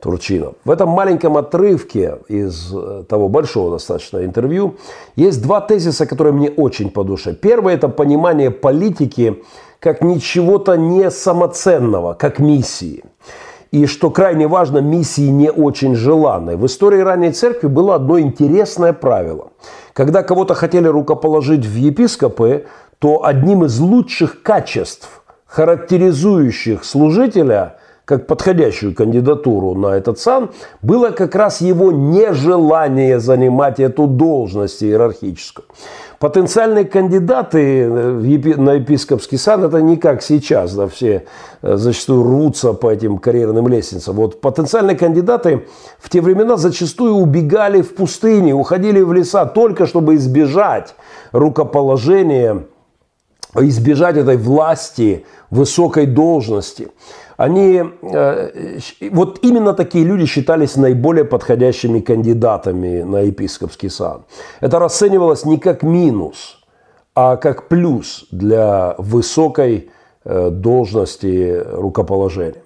[0.01, 0.55] Турчинов.
[0.65, 4.77] В этом маленьком отрывке из э, того большого достаточно интервью
[5.17, 7.35] есть два тезиса, которые мне очень по душе.
[7.35, 9.43] Первый– это понимание политики
[9.81, 13.05] как ничего-то не самоценного, как миссии.
[13.71, 16.57] И что крайне важно, миссии не очень желанной.
[16.57, 19.49] В истории ранней церкви было одно интересное правило.
[19.93, 22.67] Когда кого-то хотели рукоположить в епископы,
[23.05, 27.77] то одним из лучших качеств, характеризующих служителя,
[28.07, 35.67] как подходящую кандидатуру на этот сан, было как раз его нежелание занимать эту должность иерархическую.
[36.19, 41.27] Потенциальные кандидаты э, на епископский сан это не как сейчас, да, все
[41.61, 44.17] э, зачастую рвутся по этим карьерным лестницам.
[44.17, 45.67] Вот потенциальные кандидаты
[45.99, 50.95] в те времена зачастую убегали в пустыни, уходили в леса только чтобы избежать
[51.33, 52.65] рукоположения
[53.57, 56.89] избежать этой власти, высокой должности.
[57.37, 58.79] Они, э,
[59.11, 64.25] вот именно такие люди считались наиболее подходящими кандидатами на епископский сан.
[64.61, 66.59] Это расценивалось не как минус,
[67.15, 69.91] а как плюс для высокой
[70.25, 72.64] э, должности рукоположения.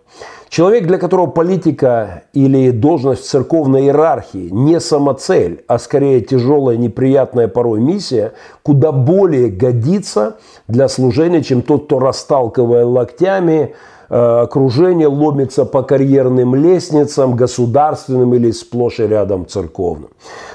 [0.48, 7.48] Человек, для которого политика или должность в церковной иерархии не самоцель, а скорее тяжелая, неприятная
[7.48, 8.32] порой миссия,
[8.62, 10.36] куда более годится
[10.66, 13.74] для служения, чем тот, кто расталкивая локтями,
[14.08, 20.10] э, окружение ломится по карьерным лестницам, государственным или сплошь и рядом церковным.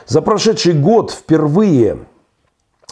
[0.08, 2.00] За прошедший год впервые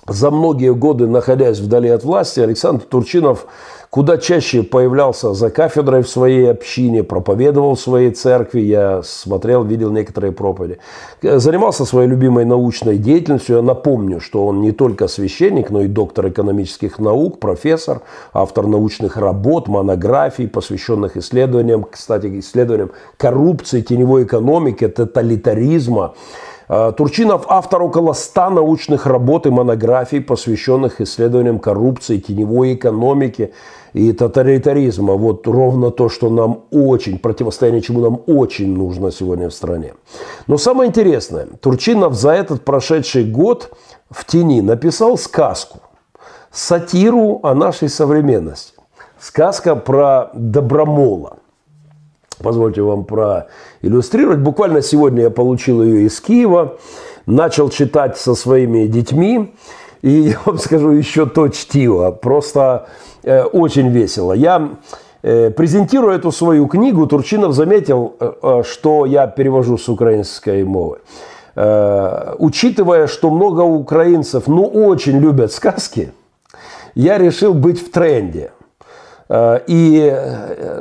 [0.07, 3.45] за многие годы, находясь вдали от власти, Александр Турчинов
[3.91, 9.91] куда чаще появлялся за кафедрой в своей общине, проповедовал в своей церкви, я смотрел, видел
[9.91, 10.79] некоторые проповеди.
[11.21, 13.57] Занимался своей любимой научной деятельностью.
[13.57, 19.17] Я напомню, что он не только священник, но и доктор экономических наук, профессор, автор научных
[19.17, 26.13] работ, монографий, посвященных исследованиям, кстати, исследованиям коррупции, теневой экономики, тоталитаризма.
[26.73, 33.53] А, Турчинов автор около 100 научных работ и монографий, посвященных исследованиям коррупции, теневой экономики,
[33.91, 35.15] и тоталитаризма.
[35.15, 39.95] Вот ровно то, что нам очень, противостояние чему нам очень нужно сегодня в стране.
[40.47, 43.77] Но самое интересное, Турчинов за этот прошедший год
[44.09, 45.79] в тени написал сказку,
[46.51, 48.75] сатиру о нашей современности.
[49.19, 51.35] Сказка про Добромола.
[52.41, 54.39] Позвольте вам проиллюстрировать.
[54.39, 56.77] Буквально сегодня я получил ее из Киева,
[57.25, 59.53] начал читать со своими детьми.
[60.01, 62.11] И я вам скажу еще то чтиво.
[62.11, 62.87] Просто
[63.23, 64.33] Э, очень весело.
[64.33, 64.69] Я
[65.21, 70.99] э, презентируя эту свою книгу, Турчинов заметил, э, что я перевожу с украинской мовы.
[71.53, 76.13] Учитывая, что много украинцев, ну, очень любят сказки,
[76.95, 78.51] я решил быть в тренде.
[79.29, 80.17] И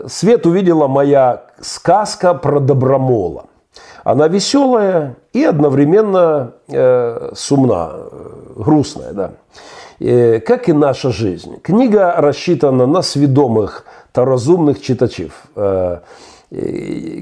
[0.06, 3.46] свет увидела моя сказка про Добромола.
[4.04, 6.52] Она веселая и одновременно
[7.34, 7.92] сумна,
[8.56, 9.30] грустная, да.
[10.00, 11.60] Э, как и наша жизнь.
[11.62, 15.98] Книга рассчитана на сведомых та разумных читачів, э,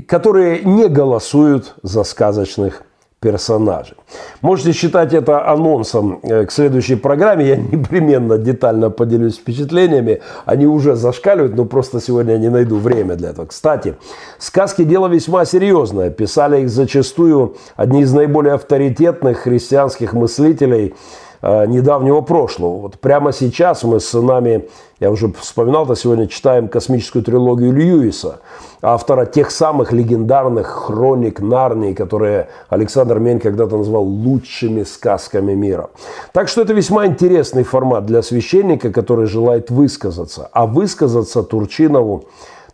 [0.06, 2.82] которые не голосуют за сказочных
[3.20, 3.96] персонажей.
[4.42, 7.46] Можете считать это анонсом э, к следующей программе.
[7.46, 10.20] Я непременно детально поделюсь впечатлениями.
[10.44, 13.46] Они уже зашкаливают, но просто сегодня я не найду время для этого.
[13.46, 13.96] Кстати,
[14.38, 16.10] сказки– дело весьма серьезное.
[16.10, 20.94] Писали их зачастую одни из наиболее авторитетных христианских мыслителей–
[21.42, 22.80] недавнего прошлого.
[22.80, 24.68] Вот прямо сейчас мы с сынами,
[25.00, 28.40] я уже вспоминал это сегодня, читаем космическую трилогию Льюиса,
[28.82, 35.90] автора тех самых легендарных хроник Нарнии, которые Александр Мень когда-то назвал лучшими сказками мира.
[36.32, 40.48] Так что это весьма интересный формат для священника, который желает высказаться.
[40.52, 42.24] А высказаться Турчинову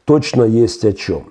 [0.05, 1.25] точно есть о чем.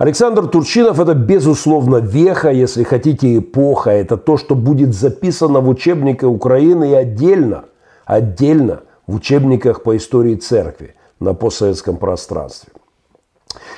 [0.00, 3.90] Александр Турчинов– это, безусловно, веха, если хотите, эпоха.
[3.90, 7.64] Это то, что будет записано в учебниках Украины и отдельно,
[8.06, 12.72] отдельно в учебниках по истории церкви на постсоветском пространстве.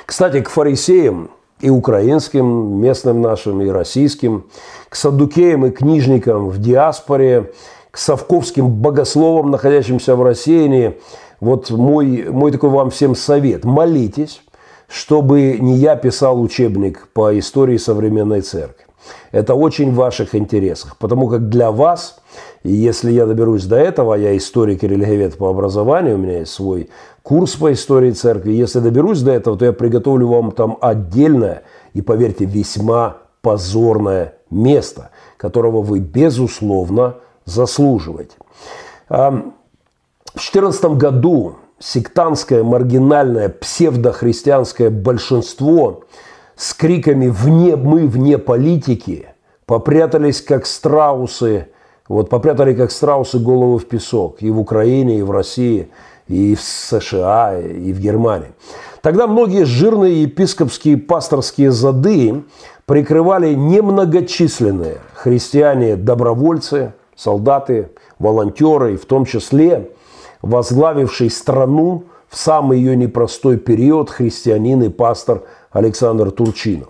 [0.06, 4.44] Кстати, к фарисеям и украинским, местным нашим, и российским,
[4.90, 7.50] к садукеям и книжникам в диаспоре,
[7.90, 11.00] к совковским богословам, находящимся в России,
[11.40, 13.64] вот мой, мой такой вам всем совет.
[13.64, 14.40] Молитесь,
[14.92, 18.84] чтобы не я писал учебник по истории современной церкви.
[19.32, 22.20] Это очень в ваших интересах, потому как для вас,
[22.62, 26.52] и если я доберусь до этого, я историк и религиовед по образованию, у меня есть
[26.52, 26.90] свой
[27.22, 31.62] курс по истории церкви, если доберусь до этого, то я приготовлю вам там отдельное
[31.94, 37.16] и, поверьте, весьма позорное место, которого вы, безусловно,
[37.46, 38.36] заслуживаете.
[39.08, 39.42] В
[40.34, 46.04] 2014 году сектантское, маргинальное, псевдохристианское большинство
[46.54, 49.26] с криками «вне, мы вне политики»
[49.66, 51.68] попрятались как страусы,
[52.08, 55.88] вот попрятали как страусы голову в песок и в Украине, и в России,
[56.28, 58.52] и в США, и в Германии.
[59.00, 62.44] Тогда многие жирные епископские пасторские зады
[62.86, 69.88] прикрывали немногочисленные христиане-добровольцы, солдаты, волонтеры, в том числе–
[70.42, 76.88] возглавивший страну в самый ее непростой период христианин и пастор Александр Турчинов.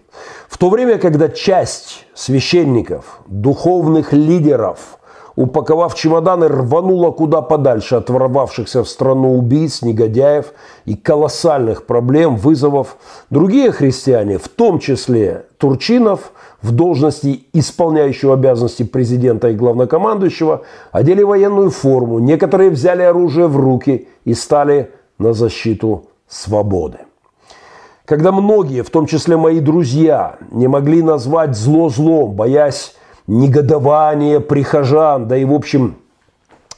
[0.49, 4.99] В то время, когда часть священников, духовных лидеров,
[5.35, 10.53] упаковав чемоданы, рванула куда подальше от ворвавшихся в страну убийц, негодяев
[10.85, 12.97] и колоссальных проблем, вызовов,
[13.31, 16.33] другие христиане, в том числе Турчинов,
[16.63, 24.09] в должности исполняющего обязанности президента и главнокомандующего, одели военную форму, некоторые взяли оружие в руки
[24.25, 26.99] и стали на защиту свободы.
[28.05, 32.95] Когда многие, в том числе мои друзья, не могли назвать зло злом, боясь
[33.27, 35.97] негодования прихожан, да и в общем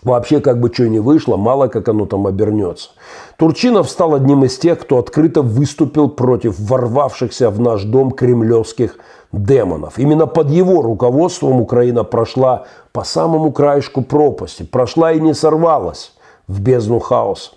[0.05, 2.90] Вообще, как бы что ни вышло, мало как оно там обернется.
[3.38, 8.98] Турчинов стал одним из тех, кто открыто выступил против ворвавшихся в наш дом кремлевских
[9.32, 9.98] демонов.
[9.98, 16.12] Именно под его руководством Украина прошла по самому краешку пропасти, прошла и не сорвалась
[16.46, 17.52] в бездну хаоса.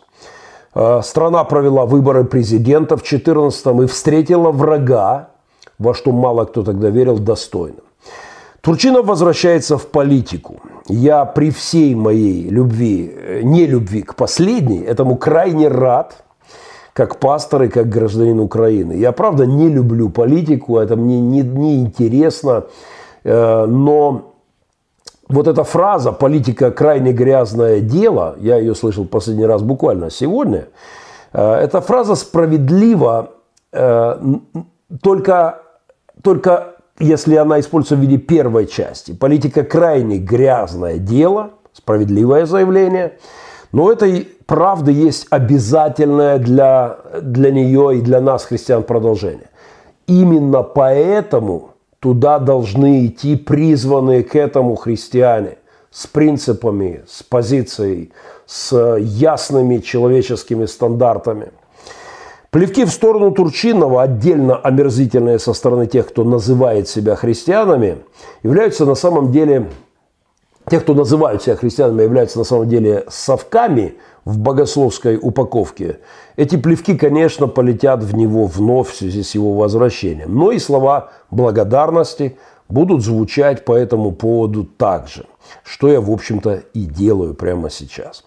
[0.73, 5.29] Э, страна провела выборы президента в 2014 и встретила врага,
[5.77, 7.81] во что мало кто тогда верил, достойно.
[8.67, 10.55] Турчинов возвращается в политику.
[10.89, 16.25] Я при всей моей любви, э, не любви к последней, этому крайне рад,
[16.93, 18.91] как пастор и как гражданин Украины.
[18.91, 22.65] Я, правда, не люблю политику, это мне не, не интересно,
[23.23, 24.33] э, но
[25.29, 30.65] вот эта фраза «политика– крайне грязное дело», я ее слышал последний раз буквально сегодня,
[31.31, 33.29] э, эта фраза справедлива
[35.01, 35.61] только,
[36.21, 39.13] только если она используется в виде первой части.
[39.13, 43.17] Политика крайне грязное дело, справедливое заявление,
[43.71, 49.49] но этой правды есть обязательное для, для нее и для нас, христиан, продолжение.
[50.07, 55.57] Именно поэтому туда должны идти призванные к этому христиане
[55.91, 58.11] с принципами, с позицией,
[58.45, 61.51] с ясными человеческими стандартами–
[62.57, 67.99] Плевки в сторону Турчинова, отдельно омерзительные со стороны тех, кто называет себя христианами,
[68.41, 69.69] являются на самом деле,
[70.67, 73.93] тех, кто называют себя христианами, являются на самом деле совками
[74.25, 75.99] в богословской упаковке.
[76.35, 80.35] Эти плевки, конечно, полетят в него вновь в связи с его возвращением.
[80.35, 82.39] Но и слова благодарности
[82.69, 85.25] будут звучать по этому поводу также–
[85.63, 88.23] что я, в общем-то, и делаю прямо сейчас.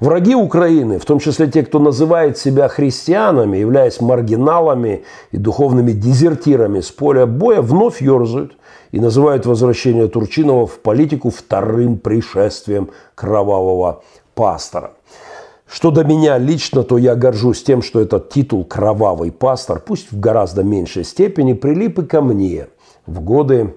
[0.00, 6.80] Враги Украины, в том числе те, кто называет себя христианами, являясь маргиналами и духовными дезертирами
[6.80, 8.56] с поля боя, вновь ерзают
[8.92, 14.02] и называют возвращение Турчинова в политику вторым пришествием кровавого
[14.34, 14.92] пастора.
[15.66, 20.20] Что до меня лично, то я горжусь тем, что этот титул «кровавый пастор», пусть в
[20.20, 22.68] гораздо меньшей степени, прилип и ко мне
[23.06, 23.74] в годы,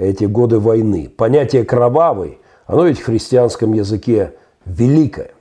[0.00, 1.10] эти годы войны.
[1.14, 2.40] Понятие «кровавый»
[2.70, 4.34] Оно ведь в христианском языке
[4.64, 5.32] великое.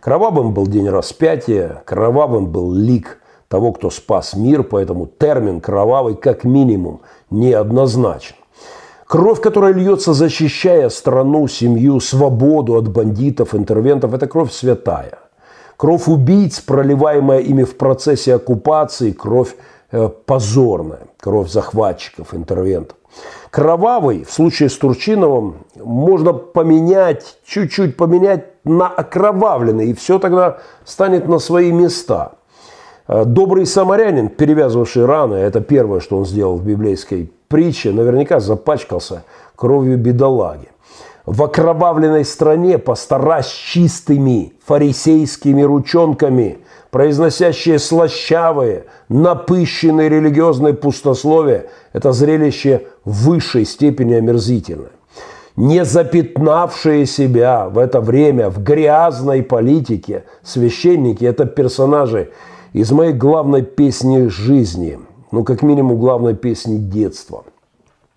[0.00, 6.44] Кровавым был день распятия, кровавым был лик того, кто спас мир, поэтому термин «кровавый» как
[6.44, 8.36] минимум неоднозначен.
[9.06, 15.18] Кровь, которая льется, защищая страну, семью, свободу от бандитов, интервентов, это кровь святая.
[15.76, 19.54] Кровь убийц, проливаемая ими в процессе оккупации, кровь
[19.90, 22.97] э, позорная, кровь захватчиков, интервентов.
[23.50, 31.28] Кровавый в случае с Турчиновым можно поменять, чуть-чуть поменять на окровавленный, и все тогда станет
[31.28, 32.32] на свои места.
[33.06, 39.24] Э, добрый самарянин, перевязывавший раны, это первое, что он сделал в библейской притче, наверняка запачкался
[39.56, 40.68] кровью бедолаги.
[41.24, 46.58] В окровавленной стране пастора с чистыми фарисейскими ручонками–
[46.90, 54.90] произносящие слащавые, напыщенные религиозные пустословия, это зрелище высшей степени омерзительное.
[55.56, 62.30] Не запятнавшие себя в это время в грязной политике священники– это персонажи
[62.72, 65.00] из моей главной песни жизни,
[65.32, 67.44] ну, как минимум, главной песни детства.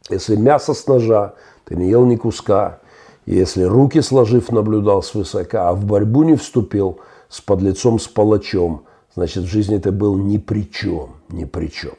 [0.10, 1.34] Если мясо с ножа,
[1.66, 2.80] ты не ел ни куска,
[3.26, 7.00] если руки сложив наблюдал свысока, а в борьбу не вступил–
[7.32, 8.84] с подлецом, с палачом,
[9.16, 11.94] значит, в жизни ты был ни при чем, ни при чем.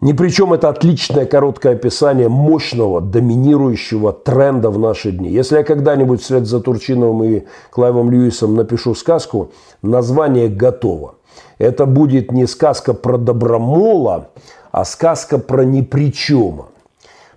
[0.00, 5.28] Ни при это отличное короткое описание мощного, доминирующего тренда в наши дни.
[5.28, 9.50] Если я когда-нибудь вслед за Турчиновым и Клайвом Льюисом напишу сказку,
[9.82, 11.16] название готово.
[11.58, 14.30] Это будет не сказка про добромола,
[14.72, 16.68] а сказка про непричема.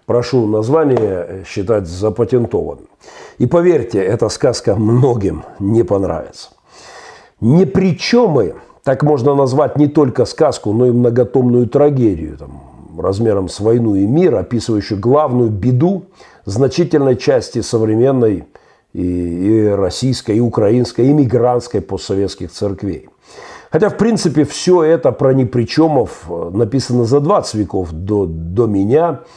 [0.06, 2.88] Прошу название считать запатентованным.
[3.40, 6.50] И поверьте, эта сказка многим не понравится.
[7.42, 12.62] Непричемы, так можно назвать не только сказку, но и многотомную трагедию, там,
[12.98, 16.04] размером с войну и мир, описывающую главную беду
[16.46, 18.46] значительной части современной
[18.94, 23.10] и, и российской, и украинской, и мигрантской постсоветских церквей.
[23.72, 29.22] Хотя, в принципе, все это про непричемов написано за 20 веков до, до меня–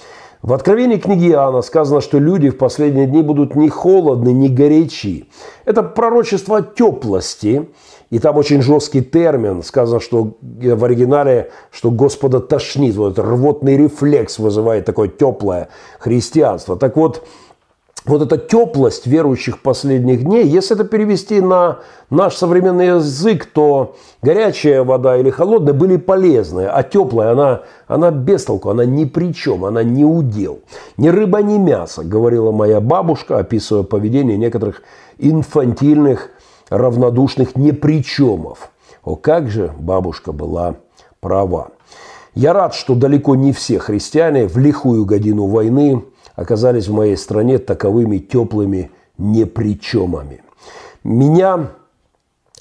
[0.47, 5.29] в Откровении книги Иоанна сказано, что люди в последние дни будут не холодны, не горячи.
[5.65, 7.69] Это пророчество теплости,
[8.11, 9.65] и там очень жесткий термин.
[9.65, 12.95] Сказано, что в оригинале, что Господа тошнит.
[12.95, 15.69] Вот рвотный рефлекс вызывает такое теплое
[15.99, 16.77] христианство.
[16.77, 17.27] Так вот,
[18.07, 21.79] вот эта теплость верующих последних дней, если это перевести на
[22.09, 28.45] наш современный язык, то горячая вода или холодная были полезны, а теплая, она, она без
[28.45, 30.61] толку, она ни при чем, она не удел.
[30.97, 34.83] Ни рыба, ни мясо, говорила моя бабушка, описывая поведение некоторых
[35.19, 36.31] инфантильных,
[36.69, 38.71] равнодушных непричемов.
[39.05, 40.77] О, как же бабушка была
[41.21, 41.69] права.
[42.35, 46.05] Я рад, что далеко не все христиане в лихую годину войны
[46.37, 50.43] оказались в моей стране таковыми теплыми непричемами.
[51.03, 51.71] Меня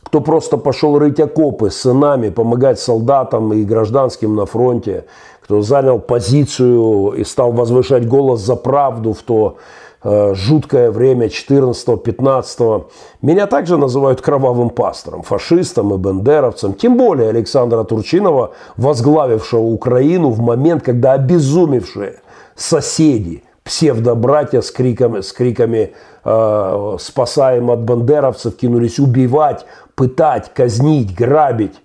[0.06, 5.06] кто просто пошел рыть окопы с сынами, помогать солдатам и гражданским на фронте,
[5.42, 9.58] кто занял позицию и стал возвышать голос за правду в то
[10.04, 12.86] э, жуткое время 14-15.
[13.24, 16.76] Меня также называют кровавым пастором, фашистом и бендеровцем.
[16.76, 22.22] Тем более Александра Турчинова, возглавившего Украину в момент, когда обезумевшие
[22.56, 25.94] соседи, псевдобратья с криками, с криками
[26.24, 31.82] э, «спасаем от бандеровцев» кинулись убивать, пытать, казнить, грабить.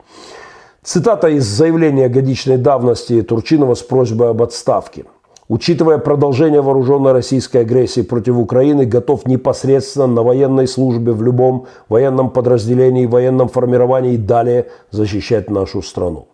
[0.83, 5.07] Цитата из заявления годичной давности Турчинова с просьбой об отставке.
[5.49, 12.31] Учитывая продолжение вооруженной российской агрессии против Украины, готов непосредственно на военной службе в любом военном
[12.31, 16.30] подразделении, военном формировании и далее защищать нашу страну.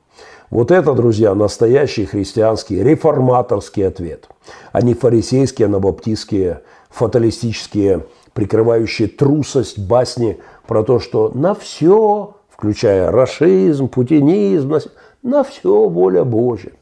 [0.51, 4.28] Вот это, друзья, настоящий христианский реформаторский ответ,
[4.72, 13.88] а не фарисейские, анабаптистские, фаталистические, прикрывающие трусость басни про то, что на все, включая расизм,
[13.88, 14.78] путинизм,
[15.22, 16.72] на, все воля Божья.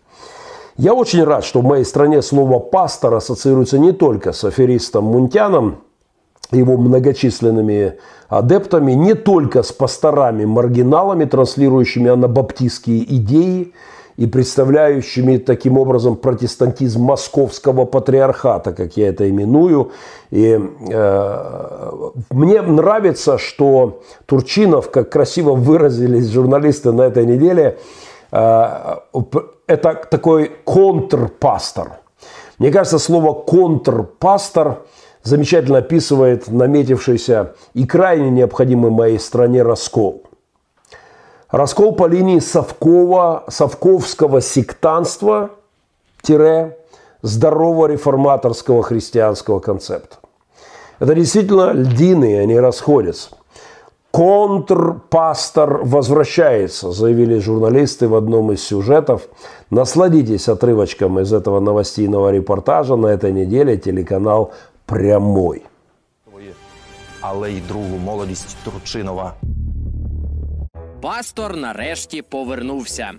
[0.77, 5.79] Я очень рад, что в моей стране слово «пастор» ассоциируется не только с аферистом Мунтяном,
[6.53, 7.95] его многочисленными
[8.29, 13.73] адептами, не только с пасторами-маргиналами, транслирующими анабаптистские идеи
[14.17, 19.91] и представляющими таким образом протестантизм московского патриархата, как я это именую.
[20.31, 20.59] И
[20.91, 27.79] э, мне нравится, что Турчинов, как красиво выразились журналисты на этой неделе,
[28.31, 28.97] э,
[29.67, 31.99] это такой контрпастор.
[32.59, 34.83] Мне кажется, слово контрпастор
[35.25, 40.23] замечательно описывает наметившийся и крайне необходимый моей стране раскол.
[41.51, 45.51] Раскол по линии Совкова, совковского сектанства
[46.23, 46.79] тире
[47.23, 50.17] здорового реформаторского христианского концепта.
[50.99, 53.31] Это действительно льдины, они расходятся.
[54.11, 59.23] Контрпастор возвращается, заявили журналисты в одном из сюжетов.
[59.71, 64.53] Насладитесь отрывочком из этого новостейного репортажа на этой неделе телеканал
[64.87, 65.63] «Прямой».
[67.21, 69.35] Але й другу молодість Турчинова.
[71.01, 73.13] Пастор нарешті повернувся.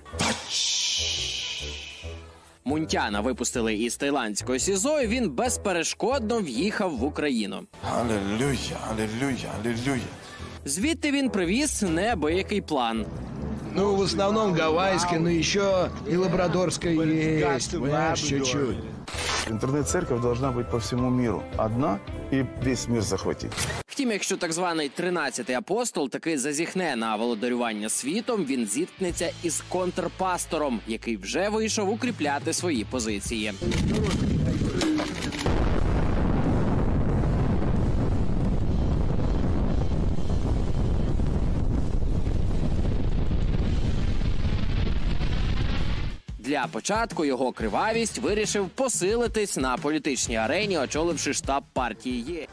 [2.66, 5.02] Мунтяна випустили із таїландського СІЗО.
[5.02, 7.62] і Він безперешкодно в'їхав в Україну.
[7.92, 10.02] Аллилуйя, аллилуйя, аллилуйя.
[10.66, 13.06] Звідти він привіз неабиякий план.
[13.76, 16.94] Ну, в основном гавайский, но еще и лабрадорская
[17.56, 17.72] есть.
[17.72, 18.78] Знаешь, чуть-чуть.
[19.50, 21.44] Интернет-церковь должна быть по всему миру.
[21.58, 22.00] Одна
[22.34, 23.52] и весь мир захватить.
[23.88, 30.80] Втім, якщо так званий тринадцятий апостол таки зазіхне на володарювання світом, він зіткнеться із контрпастором,
[30.88, 33.54] який вже вийшов укріпляти свої позиції.
[46.55, 52.47] Для початку його кривавість вирішив посилитись на політичній арені, очоливши штаб партії Є.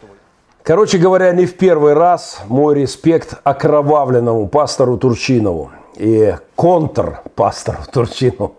[0.68, 8.52] Короче говоря, не в первый раз мой респект окровавленному пастору Турчинову и контрпастору Турчинову.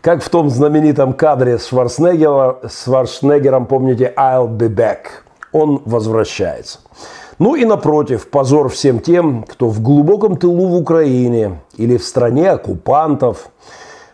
[0.00, 5.24] Как в том знаменитом кадре с Шварценеггера, с Шварценеггером, помните, I'll be back.
[5.52, 6.78] Он возвращается.
[7.40, 12.50] Ну и напротив, позор всем тем, кто в глубоком тылу в Украине или в стране
[12.50, 13.48] оккупантов,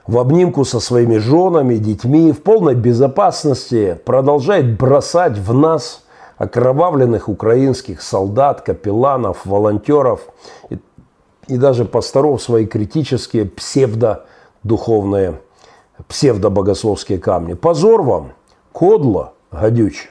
[0.08, 6.04] в обнимку со своими женами, детьми, в полной безопасности продолжает бросать в нас
[6.38, 10.22] окровавленных украинских солдат, капелланов, волонтеров
[10.70, 10.80] и,
[11.48, 15.40] и даже пасторов свои критические псевдодуховные,
[16.08, 17.54] псевдобогословские камни.
[17.54, 18.32] Позор вам,
[18.72, 20.10] кодло, гадюче.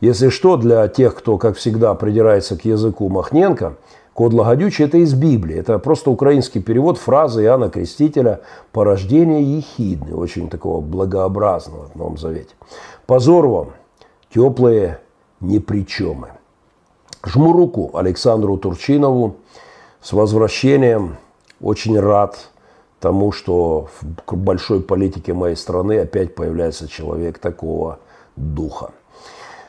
[0.00, 3.76] Если что, для тех, кто, как всегда, придирается к языку Махненко,
[4.14, 5.56] кодло гадюче– это из Библии.
[5.56, 8.40] Это просто украинский перевод фразы Иоанна Крестителя
[8.72, 12.54] «порождение ехидны», очень такого благообразного в Новом Завете.
[13.06, 13.68] Позор вам,
[14.32, 15.00] теплые
[15.40, 16.28] непричемы.
[17.26, 19.36] Жму руку Александру Турчинову
[20.00, 21.16] с возвращением.
[21.60, 22.50] Очень рад
[23.00, 23.88] тому, что
[24.26, 27.98] в большой политике моей страны опять появляется человек такого
[28.36, 28.90] духа.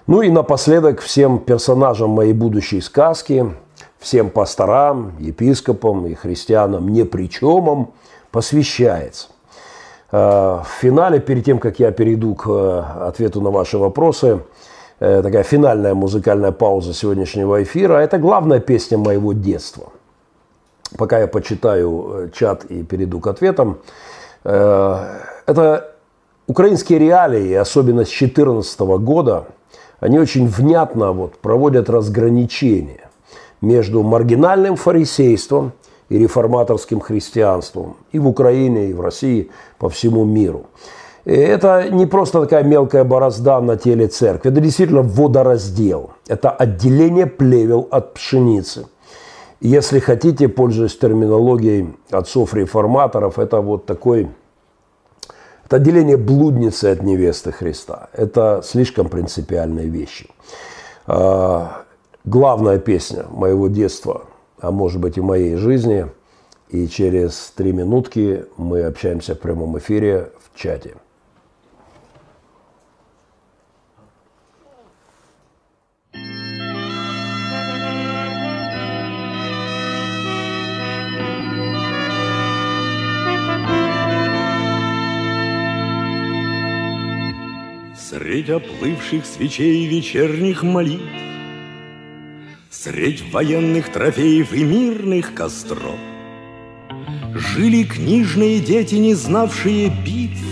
[0.08, 3.56] Ну и напоследок всем персонажам моей будущей сказки,
[4.06, 7.90] всем пасторам, епископам и христианам непричемам
[8.30, 9.30] посвящается.
[10.12, 14.42] Э, в финале, перед тем, как я перейду к э, ответу на ваши вопросы,
[15.00, 17.96] э, такая финальная музыкальная пауза сегодняшнего эфира.
[17.96, 19.88] Это главная песня моего детства.
[21.00, 23.80] Пока я почитаю чат и перейду к ответам.
[24.44, 25.96] Это
[26.48, 29.46] украинские реалии, особенно с 2014 года,
[30.00, 33.05] они очень внятно вот проводят разграничение
[33.66, 35.72] между маргинальным фарисейством
[36.10, 39.50] и реформаторским христианством и в Украине, и в России,
[39.80, 40.66] по всему миру.
[41.26, 46.12] И это не просто такая мелкая борозда на теле церкви, это действительно водораздел.
[46.28, 48.86] Это отделение плевел от пшеницы.
[49.62, 54.28] Если хотите, пользуясь терминологией отцов-реформаторов, это вот такой
[55.66, 58.10] это отделение блудницы от невесты Христа.
[58.14, 60.30] Это слишком принципиальные вещи.
[62.26, 64.26] Главная песня моего детства,
[64.60, 66.08] а может быть и моей жизни.
[66.70, 70.96] И через три минутки мы общаемся в прямом эфире в чате.
[87.96, 91.04] Средь оплывших свечей вечерних молитв,
[92.86, 95.98] Средь военных трофеев и мирных костров
[97.34, 100.44] Жили книжные дети, не знавшие битв,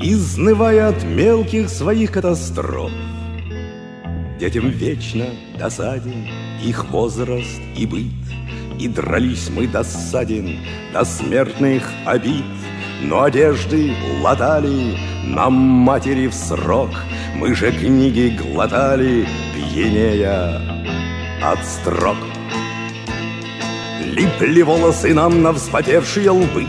[0.00, 2.90] Изнывая от мелких своих катастроф.
[4.40, 5.26] Детям вечно
[5.58, 6.26] досаден
[6.64, 10.56] их возраст и быт, И дрались мы досаден
[10.94, 12.46] до смертных обид—
[13.02, 16.90] но одежды латали нам матери в срок,
[17.34, 19.26] Мы же книги глотали,
[19.72, 20.60] пьянея
[21.42, 22.18] от строк.
[24.04, 26.66] Липли волосы нам на вспотевшие лбы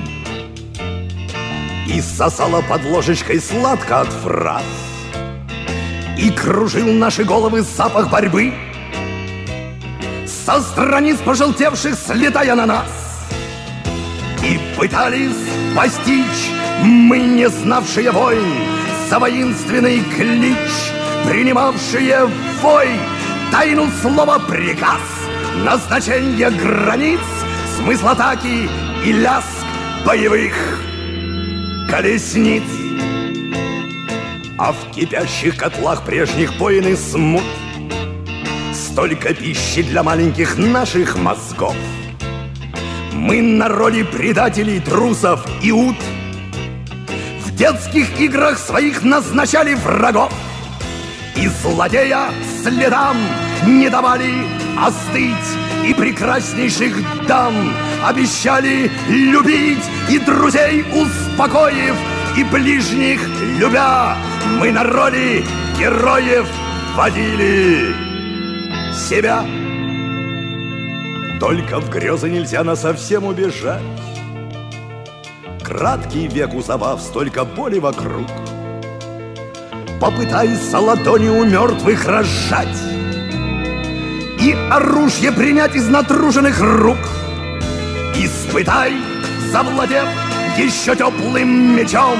[1.88, 4.64] И сосала под ложечкой сладко от фраз
[6.18, 8.54] И кружил наши головы запах борьбы
[10.26, 13.28] Со страниц пожелтевших слетая на нас
[14.42, 15.44] И пытались
[15.76, 16.50] постичь
[16.82, 18.48] Мы, не знавшие войн,
[19.10, 20.72] за воинственный клич
[21.28, 22.30] Принимавшие
[22.64, 22.88] вой
[23.52, 25.02] Тайну слова приказ.
[25.64, 27.20] Назначение границ
[27.78, 28.70] Смысл атаки
[29.06, 29.66] и ляск
[30.06, 30.54] боевых
[31.90, 32.64] колесниц.
[34.58, 37.44] А в кипящих котлах прежних и смут
[38.74, 41.76] Столько пищи для маленьких наших мозгов—
[43.14, 45.96] мы на роли предателей, трусов и ут
[47.46, 50.34] В детских играх своих назначали врагов.
[51.38, 52.32] И злодея
[52.64, 53.18] следам
[53.66, 54.46] не давали
[54.80, 56.96] остыть И прекраснейших
[57.28, 57.54] дам.
[58.06, 61.96] Обещали любить И друзей успокоив,
[62.38, 63.22] и ближних
[63.60, 64.16] любя
[64.60, 65.44] Мы на роли
[65.78, 66.48] героев
[66.96, 67.96] водили.
[68.94, 69.44] Себя
[71.40, 73.82] только в грезы нельзя на совсем убежать.
[75.62, 78.28] Краткий век у забав, столько боли вокруг
[80.04, 82.78] Попытайся ладони у мертвых разжать
[84.38, 86.98] И оружие принять из натруженных рук.
[88.14, 88.92] Испытай,
[89.50, 90.06] завладев
[90.58, 92.20] еще теплым мечом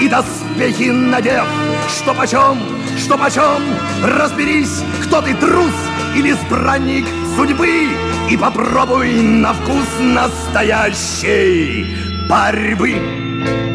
[0.00, 1.46] И доспехи надев,
[1.88, 2.58] что почем,
[2.98, 3.62] что почем
[4.02, 5.70] Разберись, кто ты, трус
[6.16, 7.06] или избранник
[7.36, 7.90] судьбы
[8.28, 11.86] И попробуй на вкус настоящей
[12.28, 13.69] борьбы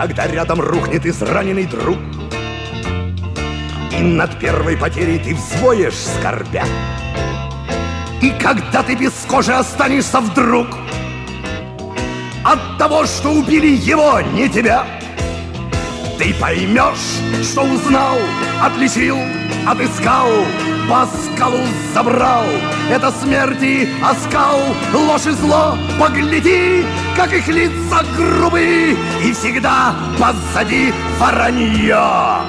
[0.00, 1.98] когда рядом рухнет израненный друг.
[3.92, 6.64] И над первой потерей ты взвоешь скорбя.
[8.22, 10.68] И когда ты без кожи останешься вдруг
[12.44, 14.86] От того, что убили его, не тебя
[16.20, 18.18] Ты поймешь, что узнал,
[18.60, 19.16] отличил,
[19.66, 20.28] отыскал
[20.86, 21.64] по скалу
[21.94, 22.44] забрал.
[22.90, 24.58] Это смерти оскал,
[24.92, 26.84] ложь и зло Погляди,
[27.16, 32.42] как их лица грубы И всегда позади воронье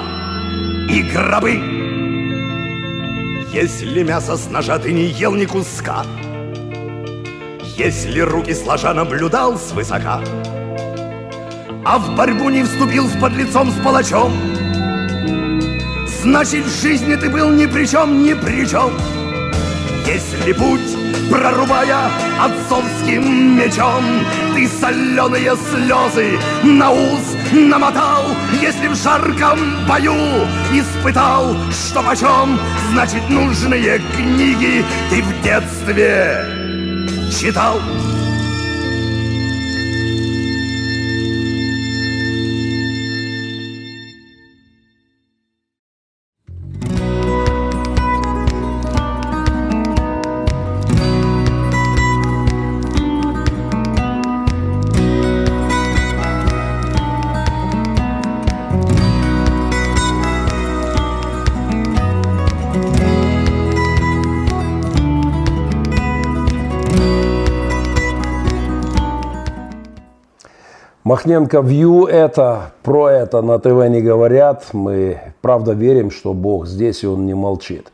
[0.90, 1.52] и гробы.
[3.54, 6.04] Если мясо с ножа ты не ел ни куска
[7.78, 10.20] Если руки сложа наблюдал свысока
[11.84, 14.32] А в борьбу не вступил с подлецом с палачом.
[16.22, 18.92] Значит, в жизни ты был ни при чем, ни при чем.
[20.06, 20.96] Если путь,
[21.30, 22.10] прорубая
[22.40, 24.04] отцовским мечом
[24.54, 28.24] Ты соленые слезы на ус намотал.
[28.60, 30.14] Если в жарком бою
[30.72, 32.58] испытал, что почем
[32.90, 36.44] Значит, нужные книги ты в детстве
[37.30, 37.80] читал
[71.22, 74.70] Махненко Вью это, про это на ТВ не говорят.
[74.72, 77.92] Мы правда верим, что Бог здесь и Он не молчит.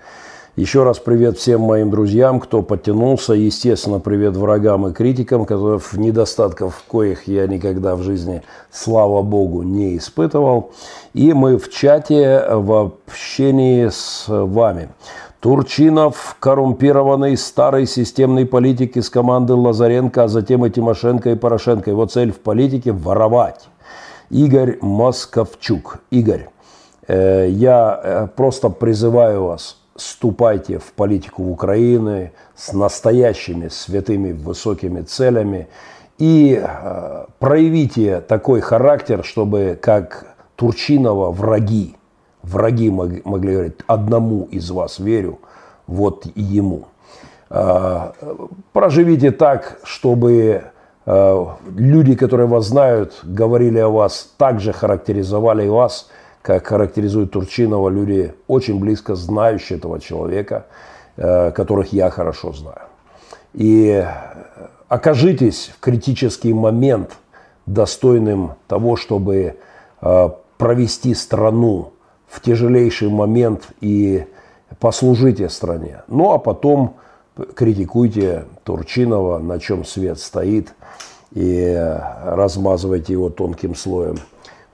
[0.56, 3.34] Еще раз привет всем моим друзьям, кто подтянулся.
[3.34, 9.98] Естественно, привет врагам и критикам, которых недостатков коих я никогда в жизни, слава богу, не
[9.98, 10.70] испытывал.
[11.12, 14.88] И мы в чате в общении с вами.
[15.40, 21.90] Турчинов, коррумпированный старый системный политик из команды Лазаренко, а затем и Тимошенко и Порошенко.
[21.90, 23.68] Его цель в политике– воровать.
[24.30, 25.98] Игорь Московчук.
[26.10, 26.48] Игорь,
[27.06, 35.68] э, я э, просто призываю вас, ступайте в политику Украины с настоящими святыми высокими целями
[36.18, 41.94] и э, проявите такой характер, чтобы как Турчинова враги,
[42.42, 45.38] враги могли говорить, одному из вас верю,
[45.86, 46.84] вот и ему.
[47.50, 48.12] Э,
[48.72, 50.62] проживите так, чтобы
[51.06, 56.08] э, люди, которые вас знают, говорили о вас, также характеризовали вас–
[56.48, 60.64] как характеризует Турчинова, люди очень близко знающие этого человека,
[61.16, 62.86] э, которых я хорошо знаю.
[63.52, 64.02] И
[64.88, 67.18] окажитесь в критический момент
[67.66, 69.56] достойным того, чтобы
[70.56, 71.92] провести страну
[72.28, 74.24] в тяжелейший момент и
[74.78, 76.02] послужите стране.
[76.08, 76.96] Ну а потом
[77.54, 80.74] критикуйте Турчинова, на чем свет стоит,
[81.32, 84.16] и размазывайте его тонким слоем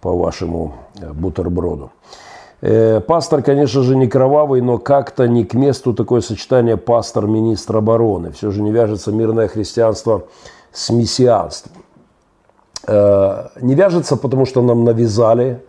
[0.00, 1.90] по вашему э, бутерброду.
[2.60, 8.30] Э, пастор, конечно же, не кровавый, но как-то не к месту такое сочетание пастор-министр обороны.
[8.30, 10.24] Все же не вяжется мирное христианство
[10.72, 11.72] с мессианством.
[12.86, 15.62] Э, не вяжется, потому что нам навязали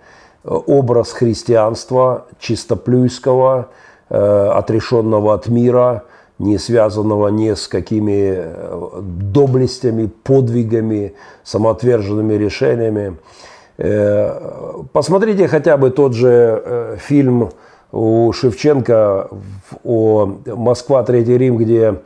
[0.45, 3.69] образ христианства чистоплюйского,
[4.09, 6.03] отрешенного от мира,
[6.37, 8.45] не связанного ни с какими
[9.01, 13.17] доблестями, подвигами, самоотверженными решениями.
[13.77, 17.49] Э, посмотрите хотя бы тот же э, фильм
[17.91, 19.29] у Шевченко
[19.83, 21.97] о «Москва, Третий Рим», где Э,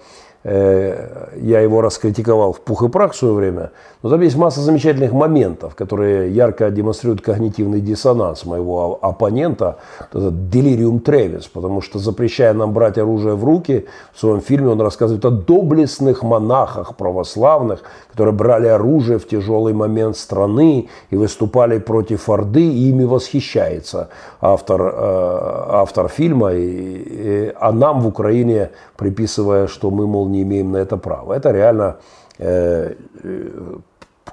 [0.44, 3.72] я его раскритиковал в пух и прах в свое время,
[4.02, 9.80] но там есть масса замечательных моментов, которые ярко демонстрируют когнитивный диссонанс моего оппонента,
[10.14, 15.26] делириум тревис, потому что запрещая нам брать оружие в руки, в своем фильме он рассказывает
[15.26, 22.62] о доблестных монахах православных, которые брали оружие в тяжелый момент страны и выступали против Орды,
[22.62, 24.08] и ими восхищается
[24.40, 30.44] автор, э, автор фильма, и, и, а нам в Украине приписывая, что мы, мол, не
[30.44, 31.34] имеем на это права.
[31.34, 31.98] Это реально
[32.38, 32.94] э,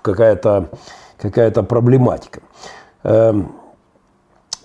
[0.03, 0.69] какая-то
[1.19, 2.41] какая проблематика.
[3.03, 3.33] Э,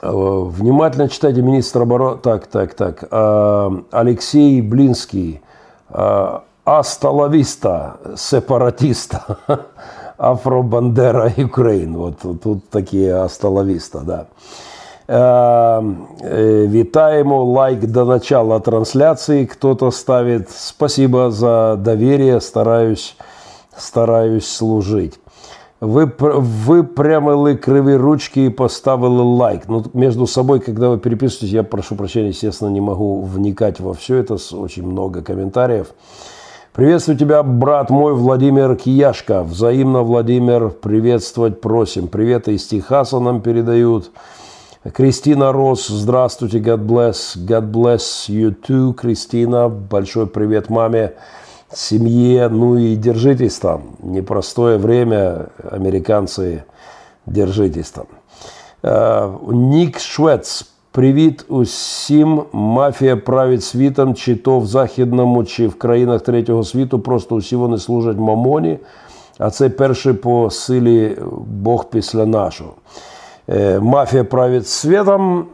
[0.02, 2.18] внимательно читайте министра обороны.
[2.18, 3.04] Так, так, так.
[3.12, 5.42] Э, Алексей Блинский.
[5.90, 9.40] Э, Асталависта, сепаратиста,
[10.18, 11.98] Афробандера Украин.
[11.98, 14.28] Вот тут такие асталависта, да.
[16.69, 20.51] Вітаємо, лайк до начала трансляции кто-то ставит.
[20.51, 23.17] Спасибо за доверие, стараюсь,
[23.77, 25.19] стараюсь служить.
[25.81, 26.05] Ви
[26.67, 29.63] выпрямили криві ручки и поставили лайк.
[29.69, 34.17] Ну, между собой, когда вы переписываетесь, я прошу прощения, естественно, не могу вникать во все
[34.17, 35.87] это, очень много комментариев.
[36.73, 39.43] Приветствую тебя, брат мой Владимир Кияшко.
[39.43, 42.09] Взаимно, Владимир, приветствовать просим.
[42.09, 44.11] Приветы из Техаса нам передают.
[44.90, 51.14] Кристина Рос, здравствуйте, God bless, God bless you too, Кристина, большой привет маме,
[51.72, 56.64] семье, ну и держитесь там, непростое время, американцы,
[57.28, 58.06] держитесь там.
[58.82, 62.44] Э, Ник Швец, Привіт усім.
[62.52, 67.00] Мафія править світом, чи то в західному, чи в країнах третього світу.
[67.00, 68.80] Просто усі вони служать мамоні,
[69.38, 71.18] а це перший по силі
[71.48, 72.74] Бог після нашого.
[73.52, 75.50] Э, мафия правит светом,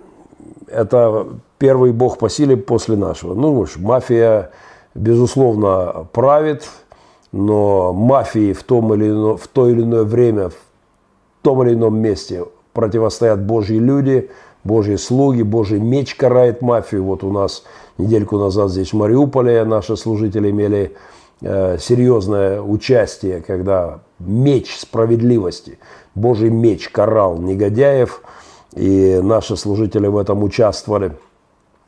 [0.68, 3.34] это первый бог по силе после нашего.
[3.34, 4.52] Ну, уж мафия,
[4.94, 6.70] безусловно, правит,
[7.32, 10.54] но мафии в, том или ино, в то или иное время, в
[11.42, 14.30] том или ином месте противостоят Божьи люди,
[14.64, 17.04] Божьи слуги, Божий меч карает мафию.
[17.04, 17.64] Вот у нас
[17.98, 20.96] недельку назад здесь в Мариуполе наши служители имели
[21.42, 25.80] э, серьезное участие, когда меч справедливости–
[26.18, 28.22] Божий меч карал негодяев,
[28.74, 31.16] и наши служители в этом участвовали.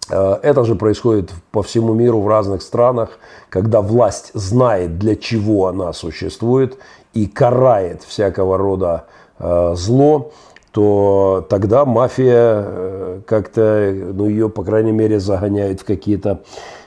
[0.10, 3.20] Э, это же происходит по всему миру в разных странах,
[3.50, 6.78] когда власть знает, для чего она существует
[7.14, 9.06] и карает всякого рода
[9.40, 10.32] э, зло,
[10.72, 16.42] то тогда мафия э, как-то, ну, ее, по крайней мере, загоняет в какие-то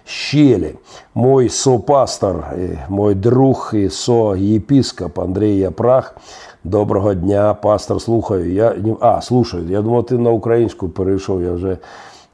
[0.05, 0.75] щели.
[1.15, 2.45] Мой сопастор,
[2.89, 6.15] мой друг і со-єпископ Андрій Япрах.
[6.63, 8.53] Доброго дня, пастор, слухаю.
[8.53, 9.63] Я, А, слушаю.
[9.69, 11.77] Я думав, ти на українську перейшов, я вже.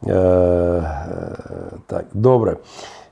[0.07, 0.84] Е,
[1.88, 2.57] так, добре.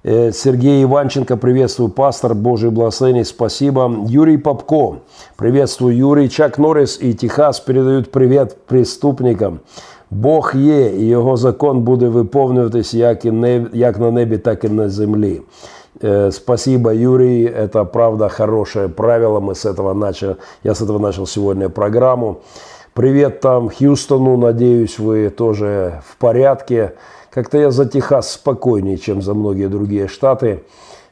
[0.03, 3.91] Э, Сергей Иванченко, приветствую, пастор, Божий благословение, спасибо.
[4.07, 4.97] Юрий Попко,
[5.35, 6.29] приветствую, Юрий.
[6.29, 9.59] Чак Норрис и Техас передают привет преступникам.
[10.11, 14.69] Бог є, і його закон буде виповнюватись як, і не, як на небі, так і
[14.69, 15.41] на землі.
[16.01, 17.43] Э, спасибо, Юрий.
[17.43, 19.39] Это правда хорошее правило.
[19.39, 22.41] Мы с этого начали, я с этого начал сегодня программу.
[22.93, 24.35] Привет там Хьюстону.
[24.37, 26.93] Надеюсь, вы тоже в порядке.
[27.29, 30.63] Как-то я за Техас спокойнее, чем за многие другие штаты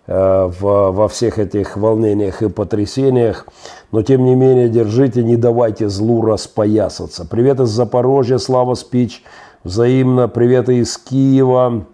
[0.07, 3.45] э, в, во всех этих волнениях и потрясениях.
[3.95, 7.25] Но тем не менее, держите, не давайте злу распоясаться.
[7.25, 9.23] Привет из Запорожья, Слава Спич.
[9.62, 10.27] Взаимно.
[10.27, 11.85] Привет из Киева.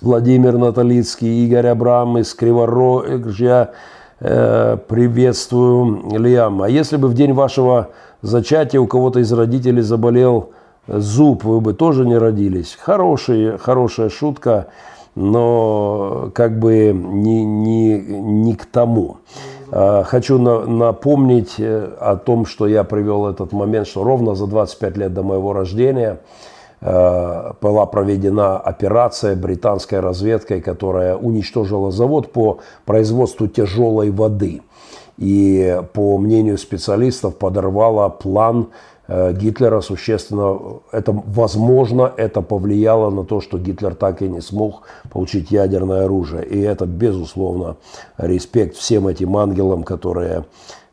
[0.00, 3.70] Владимир Наталицкий, Игорь Абрам из Криворожья.
[4.18, 6.60] Э, приветствую, Лиам.
[6.62, 7.90] А если бы в день вашего
[8.20, 10.50] зачатия у кого-то из родителей заболел
[10.88, 12.76] зуб, вы бы тоже не родились.
[12.80, 14.66] Хорошая, хорошая шутка,
[15.14, 19.18] но как бы не, не, не к тому.
[19.70, 24.46] А, хочу на, напомнить э, о том, что я привел этот момент, что ровно за
[24.46, 26.20] 25 лет до моего рождения
[26.80, 34.62] э, была проведена операция британской разведкой, которая уничтожила завод по производству тяжелой воды.
[35.18, 38.68] И по мнению специалистов подорвала план
[39.08, 40.58] Гитлера существенно,
[40.92, 46.44] это возможно, это повлияло на то, что Гитлер так и не смог получить ядерное оружие.
[46.44, 47.76] И это, безусловно,
[48.18, 50.44] респект всем этим ангелам, которые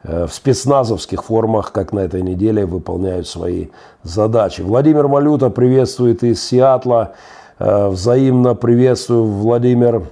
[0.04, 3.68] э, в спецназовских формах, как на этой неделе, выполняют свои
[4.04, 4.62] задачи.
[4.62, 7.16] Владимир Малюта приветствует из Сиатла.
[7.60, 10.04] Э, взаимно приветствую, Владимир.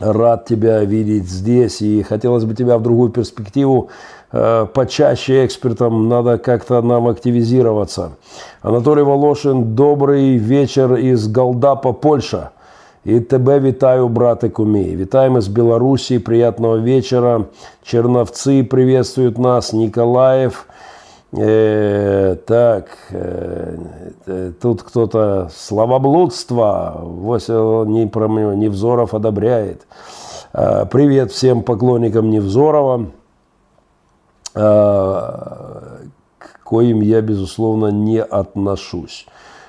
[0.00, 1.80] Рад тебя видеть здесь.
[1.80, 4.15] И хотелось бы тебя в другую перспективу Э,
[4.73, 8.11] почаще экспертам, надо как-то нам активизироваться.
[8.61, 12.49] Анатолий Волошин, добрий вечір із Галдапа, Польща.
[13.05, 14.95] І тебе вітаю, братику мій.
[14.95, 17.45] Вітаємо з Білорусі, приятного вечора.
[17.83, 20.65] Черновцы приветствуют нас, Николаев.
[21.33, 27.47] Э, так, э, тут кто-то словоблудство, вот
[27.87, 29.87] не про Невзоров одобряет.
[30.53, 33.05] Э, привет всем поклонникам Невзорова.
[34.56, 35.98] Э,
[36.38, 39.26] к коим я, безусловно, не отношусь.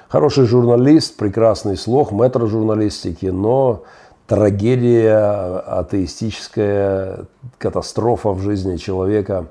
[0.07, 3.83] Хороший журналист, прекрасный слог, метр журналистики, но
[4.27, 7.25] трагедия, атеистическая
[7.57, 9.47] катастрофа в жизни человека.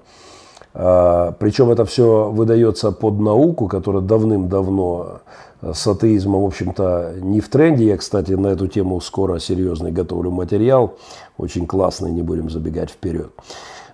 [0.72, 5.20] Э, Причем это все выдается под науку, которая давным-давно
[5.60, 7.86] с атеизмом, в общем-то, не в тренде.
[7.86, 10.94] Я, кстати, на эту тему скоро серьезный готовлю материал.
[11.36, 13.30] Очень классный, не будем забегать вперед.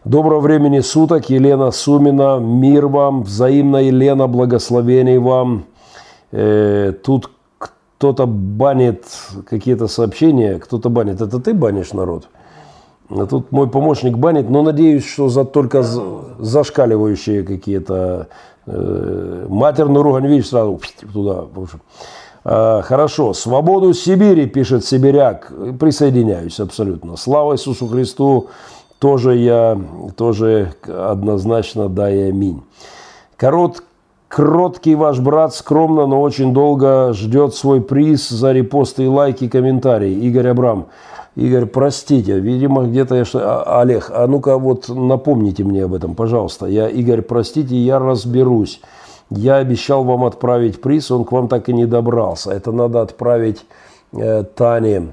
[0.04, 2.40] Доброго времени суток, Елена Сумина.
[2.40, 5.66] Мир вам, взаимно, Елена, благословений вам.
[6.32, 9.04] Э, тут кто-то банит
[9.48, 11.20] какие-то сообщения, кто-то банит.
[11.20, 12.26] Это ты банишь народ?
[13.10, 16.02] А тут мой помощник банит, но надеюсь, что за только за,
[16.40, 18.26] зашкаливающие какие-то
[18.66, 20.80] э, матерную ругань, видишь, сразу
[21.12, 21.44] туда.
[21.54, 21.80] В общем.
[22.44, 23.34] А, хорошо.
[23.34, 25.52] Свободу Сибири, пишет Сибиряк.
[25.78, 27.16] Присоединяюсь абсолютно.
[27.16, 28.48] Слава Иисусу Христу
[29.02, 29.76] тоже я,
[30.16, 32.62] тоже однозначно да и аминь.
[33.36, 33.82] Корот,
[34.28, 40.12] кроткий ваш брат скромно, но очень долго ждет свой приз за репосты и лайки, комментарии.
[40.12, 40.86] Игорь Абрам.
[41.34, 43.24] Игорь, простите, видимо, где-то я.
[43.34, 46.66] А, Олег, а ну-ка вот напомните мне об этом, пожалуйста.
[46.66, 48.80] Я, Игорь, простите, я разберусь.
[49.30, 52.52] Я обещал вам отправить приз, он к вам так и не добрался.
[52.52, 53.66] Это надо отправить
[54.12, 55.08] э, Тане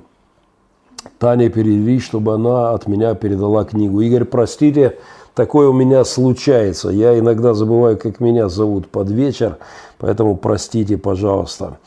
[1.20, 4.00] Таня перевели, чтобы она от меня передала книгу.
[4.00, 4.98] Игорь, простите,
[5.36, 6.90] такое у меня случается.
[6.90, 9.58] Я иногда забываю, как меня зовут под вечер,
[9.98, 11.78] поэтому простите, пожалуйста.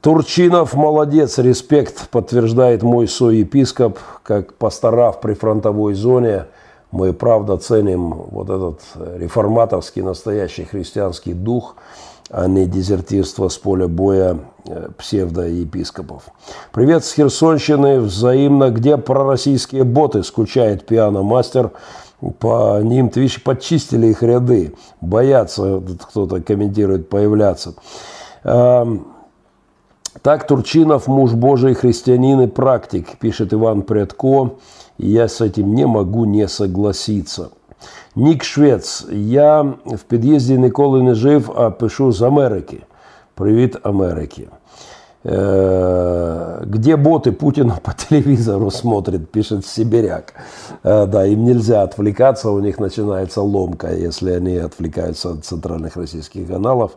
[0.00, 6.46] Турчинов молодец, респект, подтверждает мой соепископ, как пастора в прифронтовой зоне.
[6.92, 8.80] Мы правда ценим вот этот
[9.16, 11.74] реформаторский, настоящий христианский дух–
[12.32, 16.28] а не дезертирство с поля боя э, псевдоепископов.
[16.72, 21.72] Привет с Херсонщины, взаимно, где пророссийские боты, скучает пианомастер.
[22.38, 24.74] По ним, видишь, подчистили их ряды.
[25.02, 27.74] Боятся, кто-то комментирует, появляться.
[28.42, 34.52] Так, Турчинов, муж Божий, христианин и практик, пишет Иван Прядко.
[34.96, 37.50] И я с этим не могу не согласиться.
[38.15, 42.77] Нік Швец, я в під'їзді ніколи не жив, а пишу з Америки.
[43.35, 44.47] Привіт, Америки.
[45.29, 50.33] Э, где боты Путина по телевизору смотрят, пишет Сибиряк.
[50.83, 56.47] Э, да, им нельзя отвлекаться, у них начинается ломка, если они отвлекаются от центральных российских
[56.47, 56.91] каналов.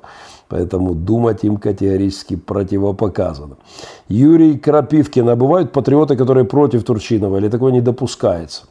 [0.48, 3.56] Поэтому думать им категорически противопоказано.
[4.08, 5.28] Юрий Крапивкин.
[5.28, 8.62] А бывают патриоты, которые против Турчинова, или такое не допускается?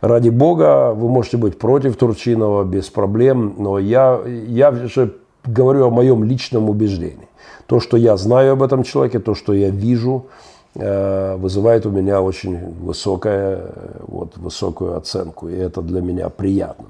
[0.00, 5.14] Ради бога, вы можете быть против Турчинова без проблем, но я, я же
[5.44, 7.28] говорю о моем личном убеждении.
[7.66, 10.26] То, что я знаю об этом человеке, то, что я вижу,
[10.74, 13.66] э, вызывает у меня очень высокое,
[14.06, 15.48] вот, высокую оценку.
[15.48, 16.86] И это для меня приятно.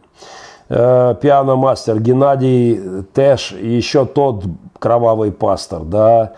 [0.68, 2.80] Э, пианомастер Геннадий
[3.12, 4.44] Тэш, еще тот
[4.78, 6.34] кровавый пастор, да,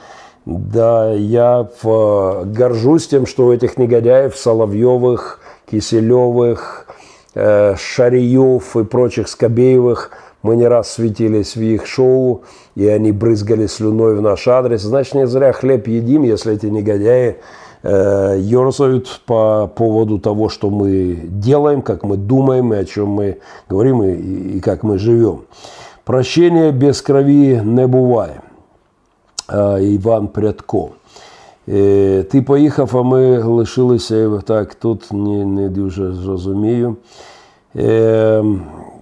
[0.46, 5.41] да, я горжусь тем, что у этих негодяев, Соловьевых,
[5.72, 6.86] Киселевых,
[7.34, 10.10] э, Шариев и прочих Скобеевых–
[10.42, 12.42] мы не раз светились в их шоу,
[12.74, 14.82] и они брызгали слюной в наш адрес.
[14.82, 17.36] Значит, не зря хлеб едим, если эти негодяи
[17.82, 23.38] э, ерзают по поводу того, что мы делаем, как мы думаем, и о чем мы
[23.68, 25.42] говорим, и, и как мы живем.
[26.04, 28.40] Прощение без крови не буває.
[29.48, 30.90] Э, Іван Прядко.
[31.66, 34.74] Ти поїхав, а ми лишилися так.
[34.74, 36.96] Тут не, не дуже зрозумію.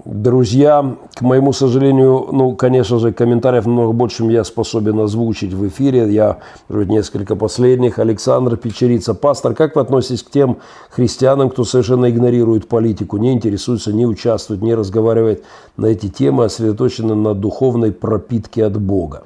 [0.04, 5.68] Друзья, к моему сожалению, ну, конечно же, комментариев намного больше, чем я способен озвучить в
[5.68, 6.12] эфире.
[6.12, 6.38] Я,
[6.68, 7.98] может, несколько последних.
[7.98, 9.14] Александр Печерица.
[9.14, 10.56] Пастор, как вы относитесь к тем
[10.90, 15.44] христианам, кто совершенно игнорирует политику, не интересуется, не участвует, не разговаривает
[15.76, 19.24] на эти темы, а сосредоточены на духовной пропитке от Бога?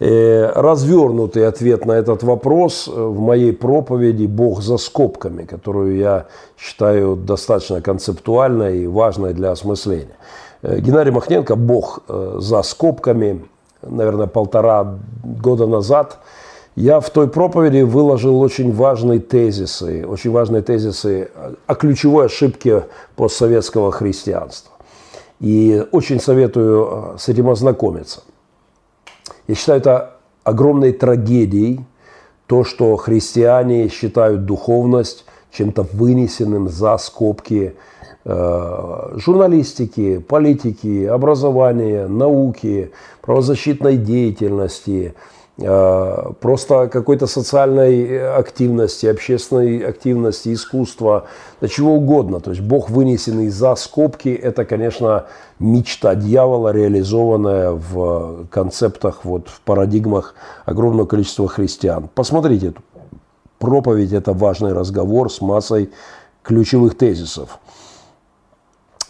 [0.00, 6.26] Э, развернутый ответ на этот вопрос в моей проповеди «Бог за скобками», которую я
[6.56, 10.16] считаю достаточно концептуальной и важной для осмысления.
[10.62, 13.44] Э, Геннадий Махненко «Бог э, за скобками»,
[13.82, 16.18] наверное, полтора года назад,
[16.76, 21.28] я в той проповеди выложил очень важные тезисы, очень важные тезисы
[21.66, 22.84] о ключевой ошибке
[23.16, 24.70] постсоветского христианства.
[25.40, 28.22] И очень советую с этим ознакомиться–
[29.48, 30.10] я считаю это
[30.44, 31.80] огромной трагедией,
[32.46, 37.74] то, что христиане считают духовность чем-то вынесенным за скобки
[38.24, 42.92] э, журналистики, политики, образования, науки,
[43.22, 45.14] правозащитной деятельности–
[45.58, 51.26] просто какой-то социальной активности, общественной активности, искусства,
[51.60, 52.38] да чего угодно.
[52.38, 55.26] То есть Бог, вынесенный за скобки, это, конечно,
[55.58, 62.08] мечта дьявола, реализованная в концептах, вот, в парадигмах огромного количества христиан.
[62.14, 62.74] Посмотрите
[63.58, 65.90] проповедь, это важный разговор с массой
[66.42, 67.58] ключевых тезисов.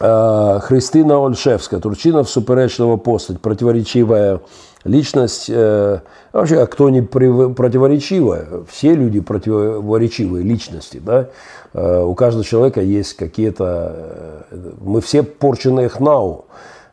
[0.00, 4.40] Э, Христина Ольшевская, Турчинов, суперечлива постать, противоречивая
[4.88, 6.00] личность, э,
[6.32, 11.28] вообще, а кто не противоречивая, все люди противоречивые личности, да,
[11.74, 16.46] э, у каждого человека есть какие-то, э, мы все порченные хнау,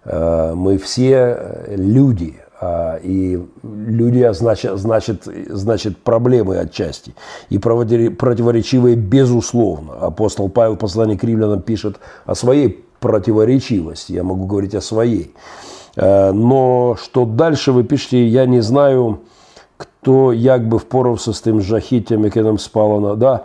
[0.04, 7.16] э, мы все люди, э, и люди а значит, значит, значит проблемы отчасти,
[7.50, 9.94] и противоречивые безусловно.
[9.94, 15.34] Апостол Павел, послание к римлянам, пишет о своей противоречивости, я могу говорить о своей.
[15.96, 19.20] Э, но что дальше вы пишете, я не знаю,
[19.78, 23.40] хто як би впорався з тим жахіттям, яке нам спало на да.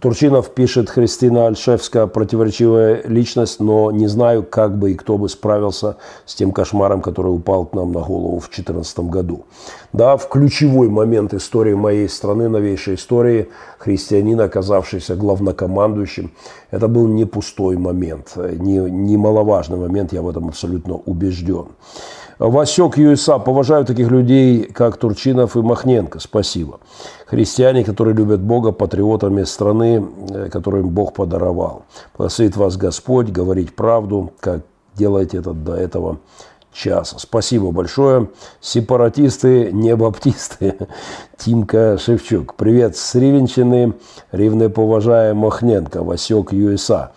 [0.00, 5.96] Турчинов пишет Христина Альшевская, противоречивая личность, но не знаю, как бы и кто бы справился
[6.26, 9.46] с тем кошмаром, который упал к нам на голову в 2014 году.
[9.94, 13.48] Да, в ключевой момент истории моей страны, новейшей истории,
[13.78, 16.32] христианин, оказавшийся главнокомандующим,
[16.70, 21.68] это был не пустой момент, не, не маловажный момент, я в этом абсолютно убежден.
[22.50, 23.38] Васек ЮСА.
[23.38, 26.20] Поважаю таких людей, как Турчинов и Махненко.
[26.20, 26.80] Спасибо.
[27.26, 31.84] Христиане, которые любят Бога, патриотами страны, э, которым Бог подаровал.
[32.16, 34.60] Благословит вас Господь, говорить правду, как
[34.94, 36.18] делаете это до этого
[36.72, 37.18] часа.
[37.18, 38.28] Спасибо большое.
[38.60, 40.74] Сепаратисты, не баптисты.
[41.38, 42.54] Тимка Шевчук.
[42.54, 43.92] Привет с Ривенчины.
[44.32, 46.04] Рівне поважає Махненко.
[46.04, 47.08] Васек ЮСА.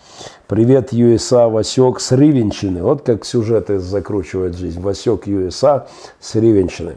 [0.48, 2.82] Привет, ЮСА, Васек с Ривенчины.
[2.82, 4.80] Вот как сюжеты закручивают жизнь.
[4.80, 5.88] Васек ЮСА
[6.20, 6.96] с Ривенчины.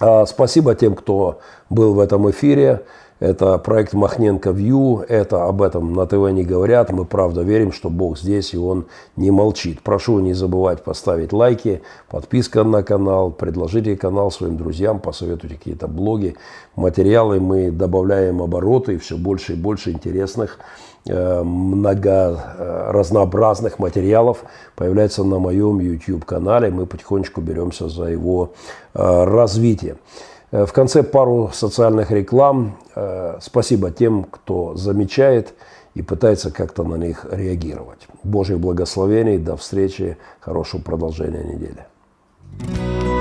[0.00, 2.86] А, спасибо тем, кто был в этом эфире.
[3.20, 5.04] Это проект Махненко Вью.
[5.06, 6.90] Это об этом на ТВ не говорят.
[6.90, 9.82] Мы правда верим, что Бог здесь и Он не молчит.
[9.82, 16.34] Прошу не забывать поставить лайки, подписка на канал, предложите канал своим друзьям, посоветуйте какие-то блоги,
[16.76, 17.40] материалы.
[17.40, 20.58] Мы добавляем обороты и все больше и больше интересных
[21.12, 24.44] много э, разнообразных материалов
[24.74, 26.70] появляется на моем YouTube-канале.
[26.70, 28.52] Мы потихонечку беремся за его
[28.94, 29.96] э, развитие.
[30.50, 32.76] Э, в конце пару социальных реклам.
[32.94, 35.54] Э, спасибо тем, кто замечает
[35.94, 38.06] и пытается как-то на них реагировать.
[38.22, 43.13] Божьих благословений, до встречи, хорошего продолжения недели.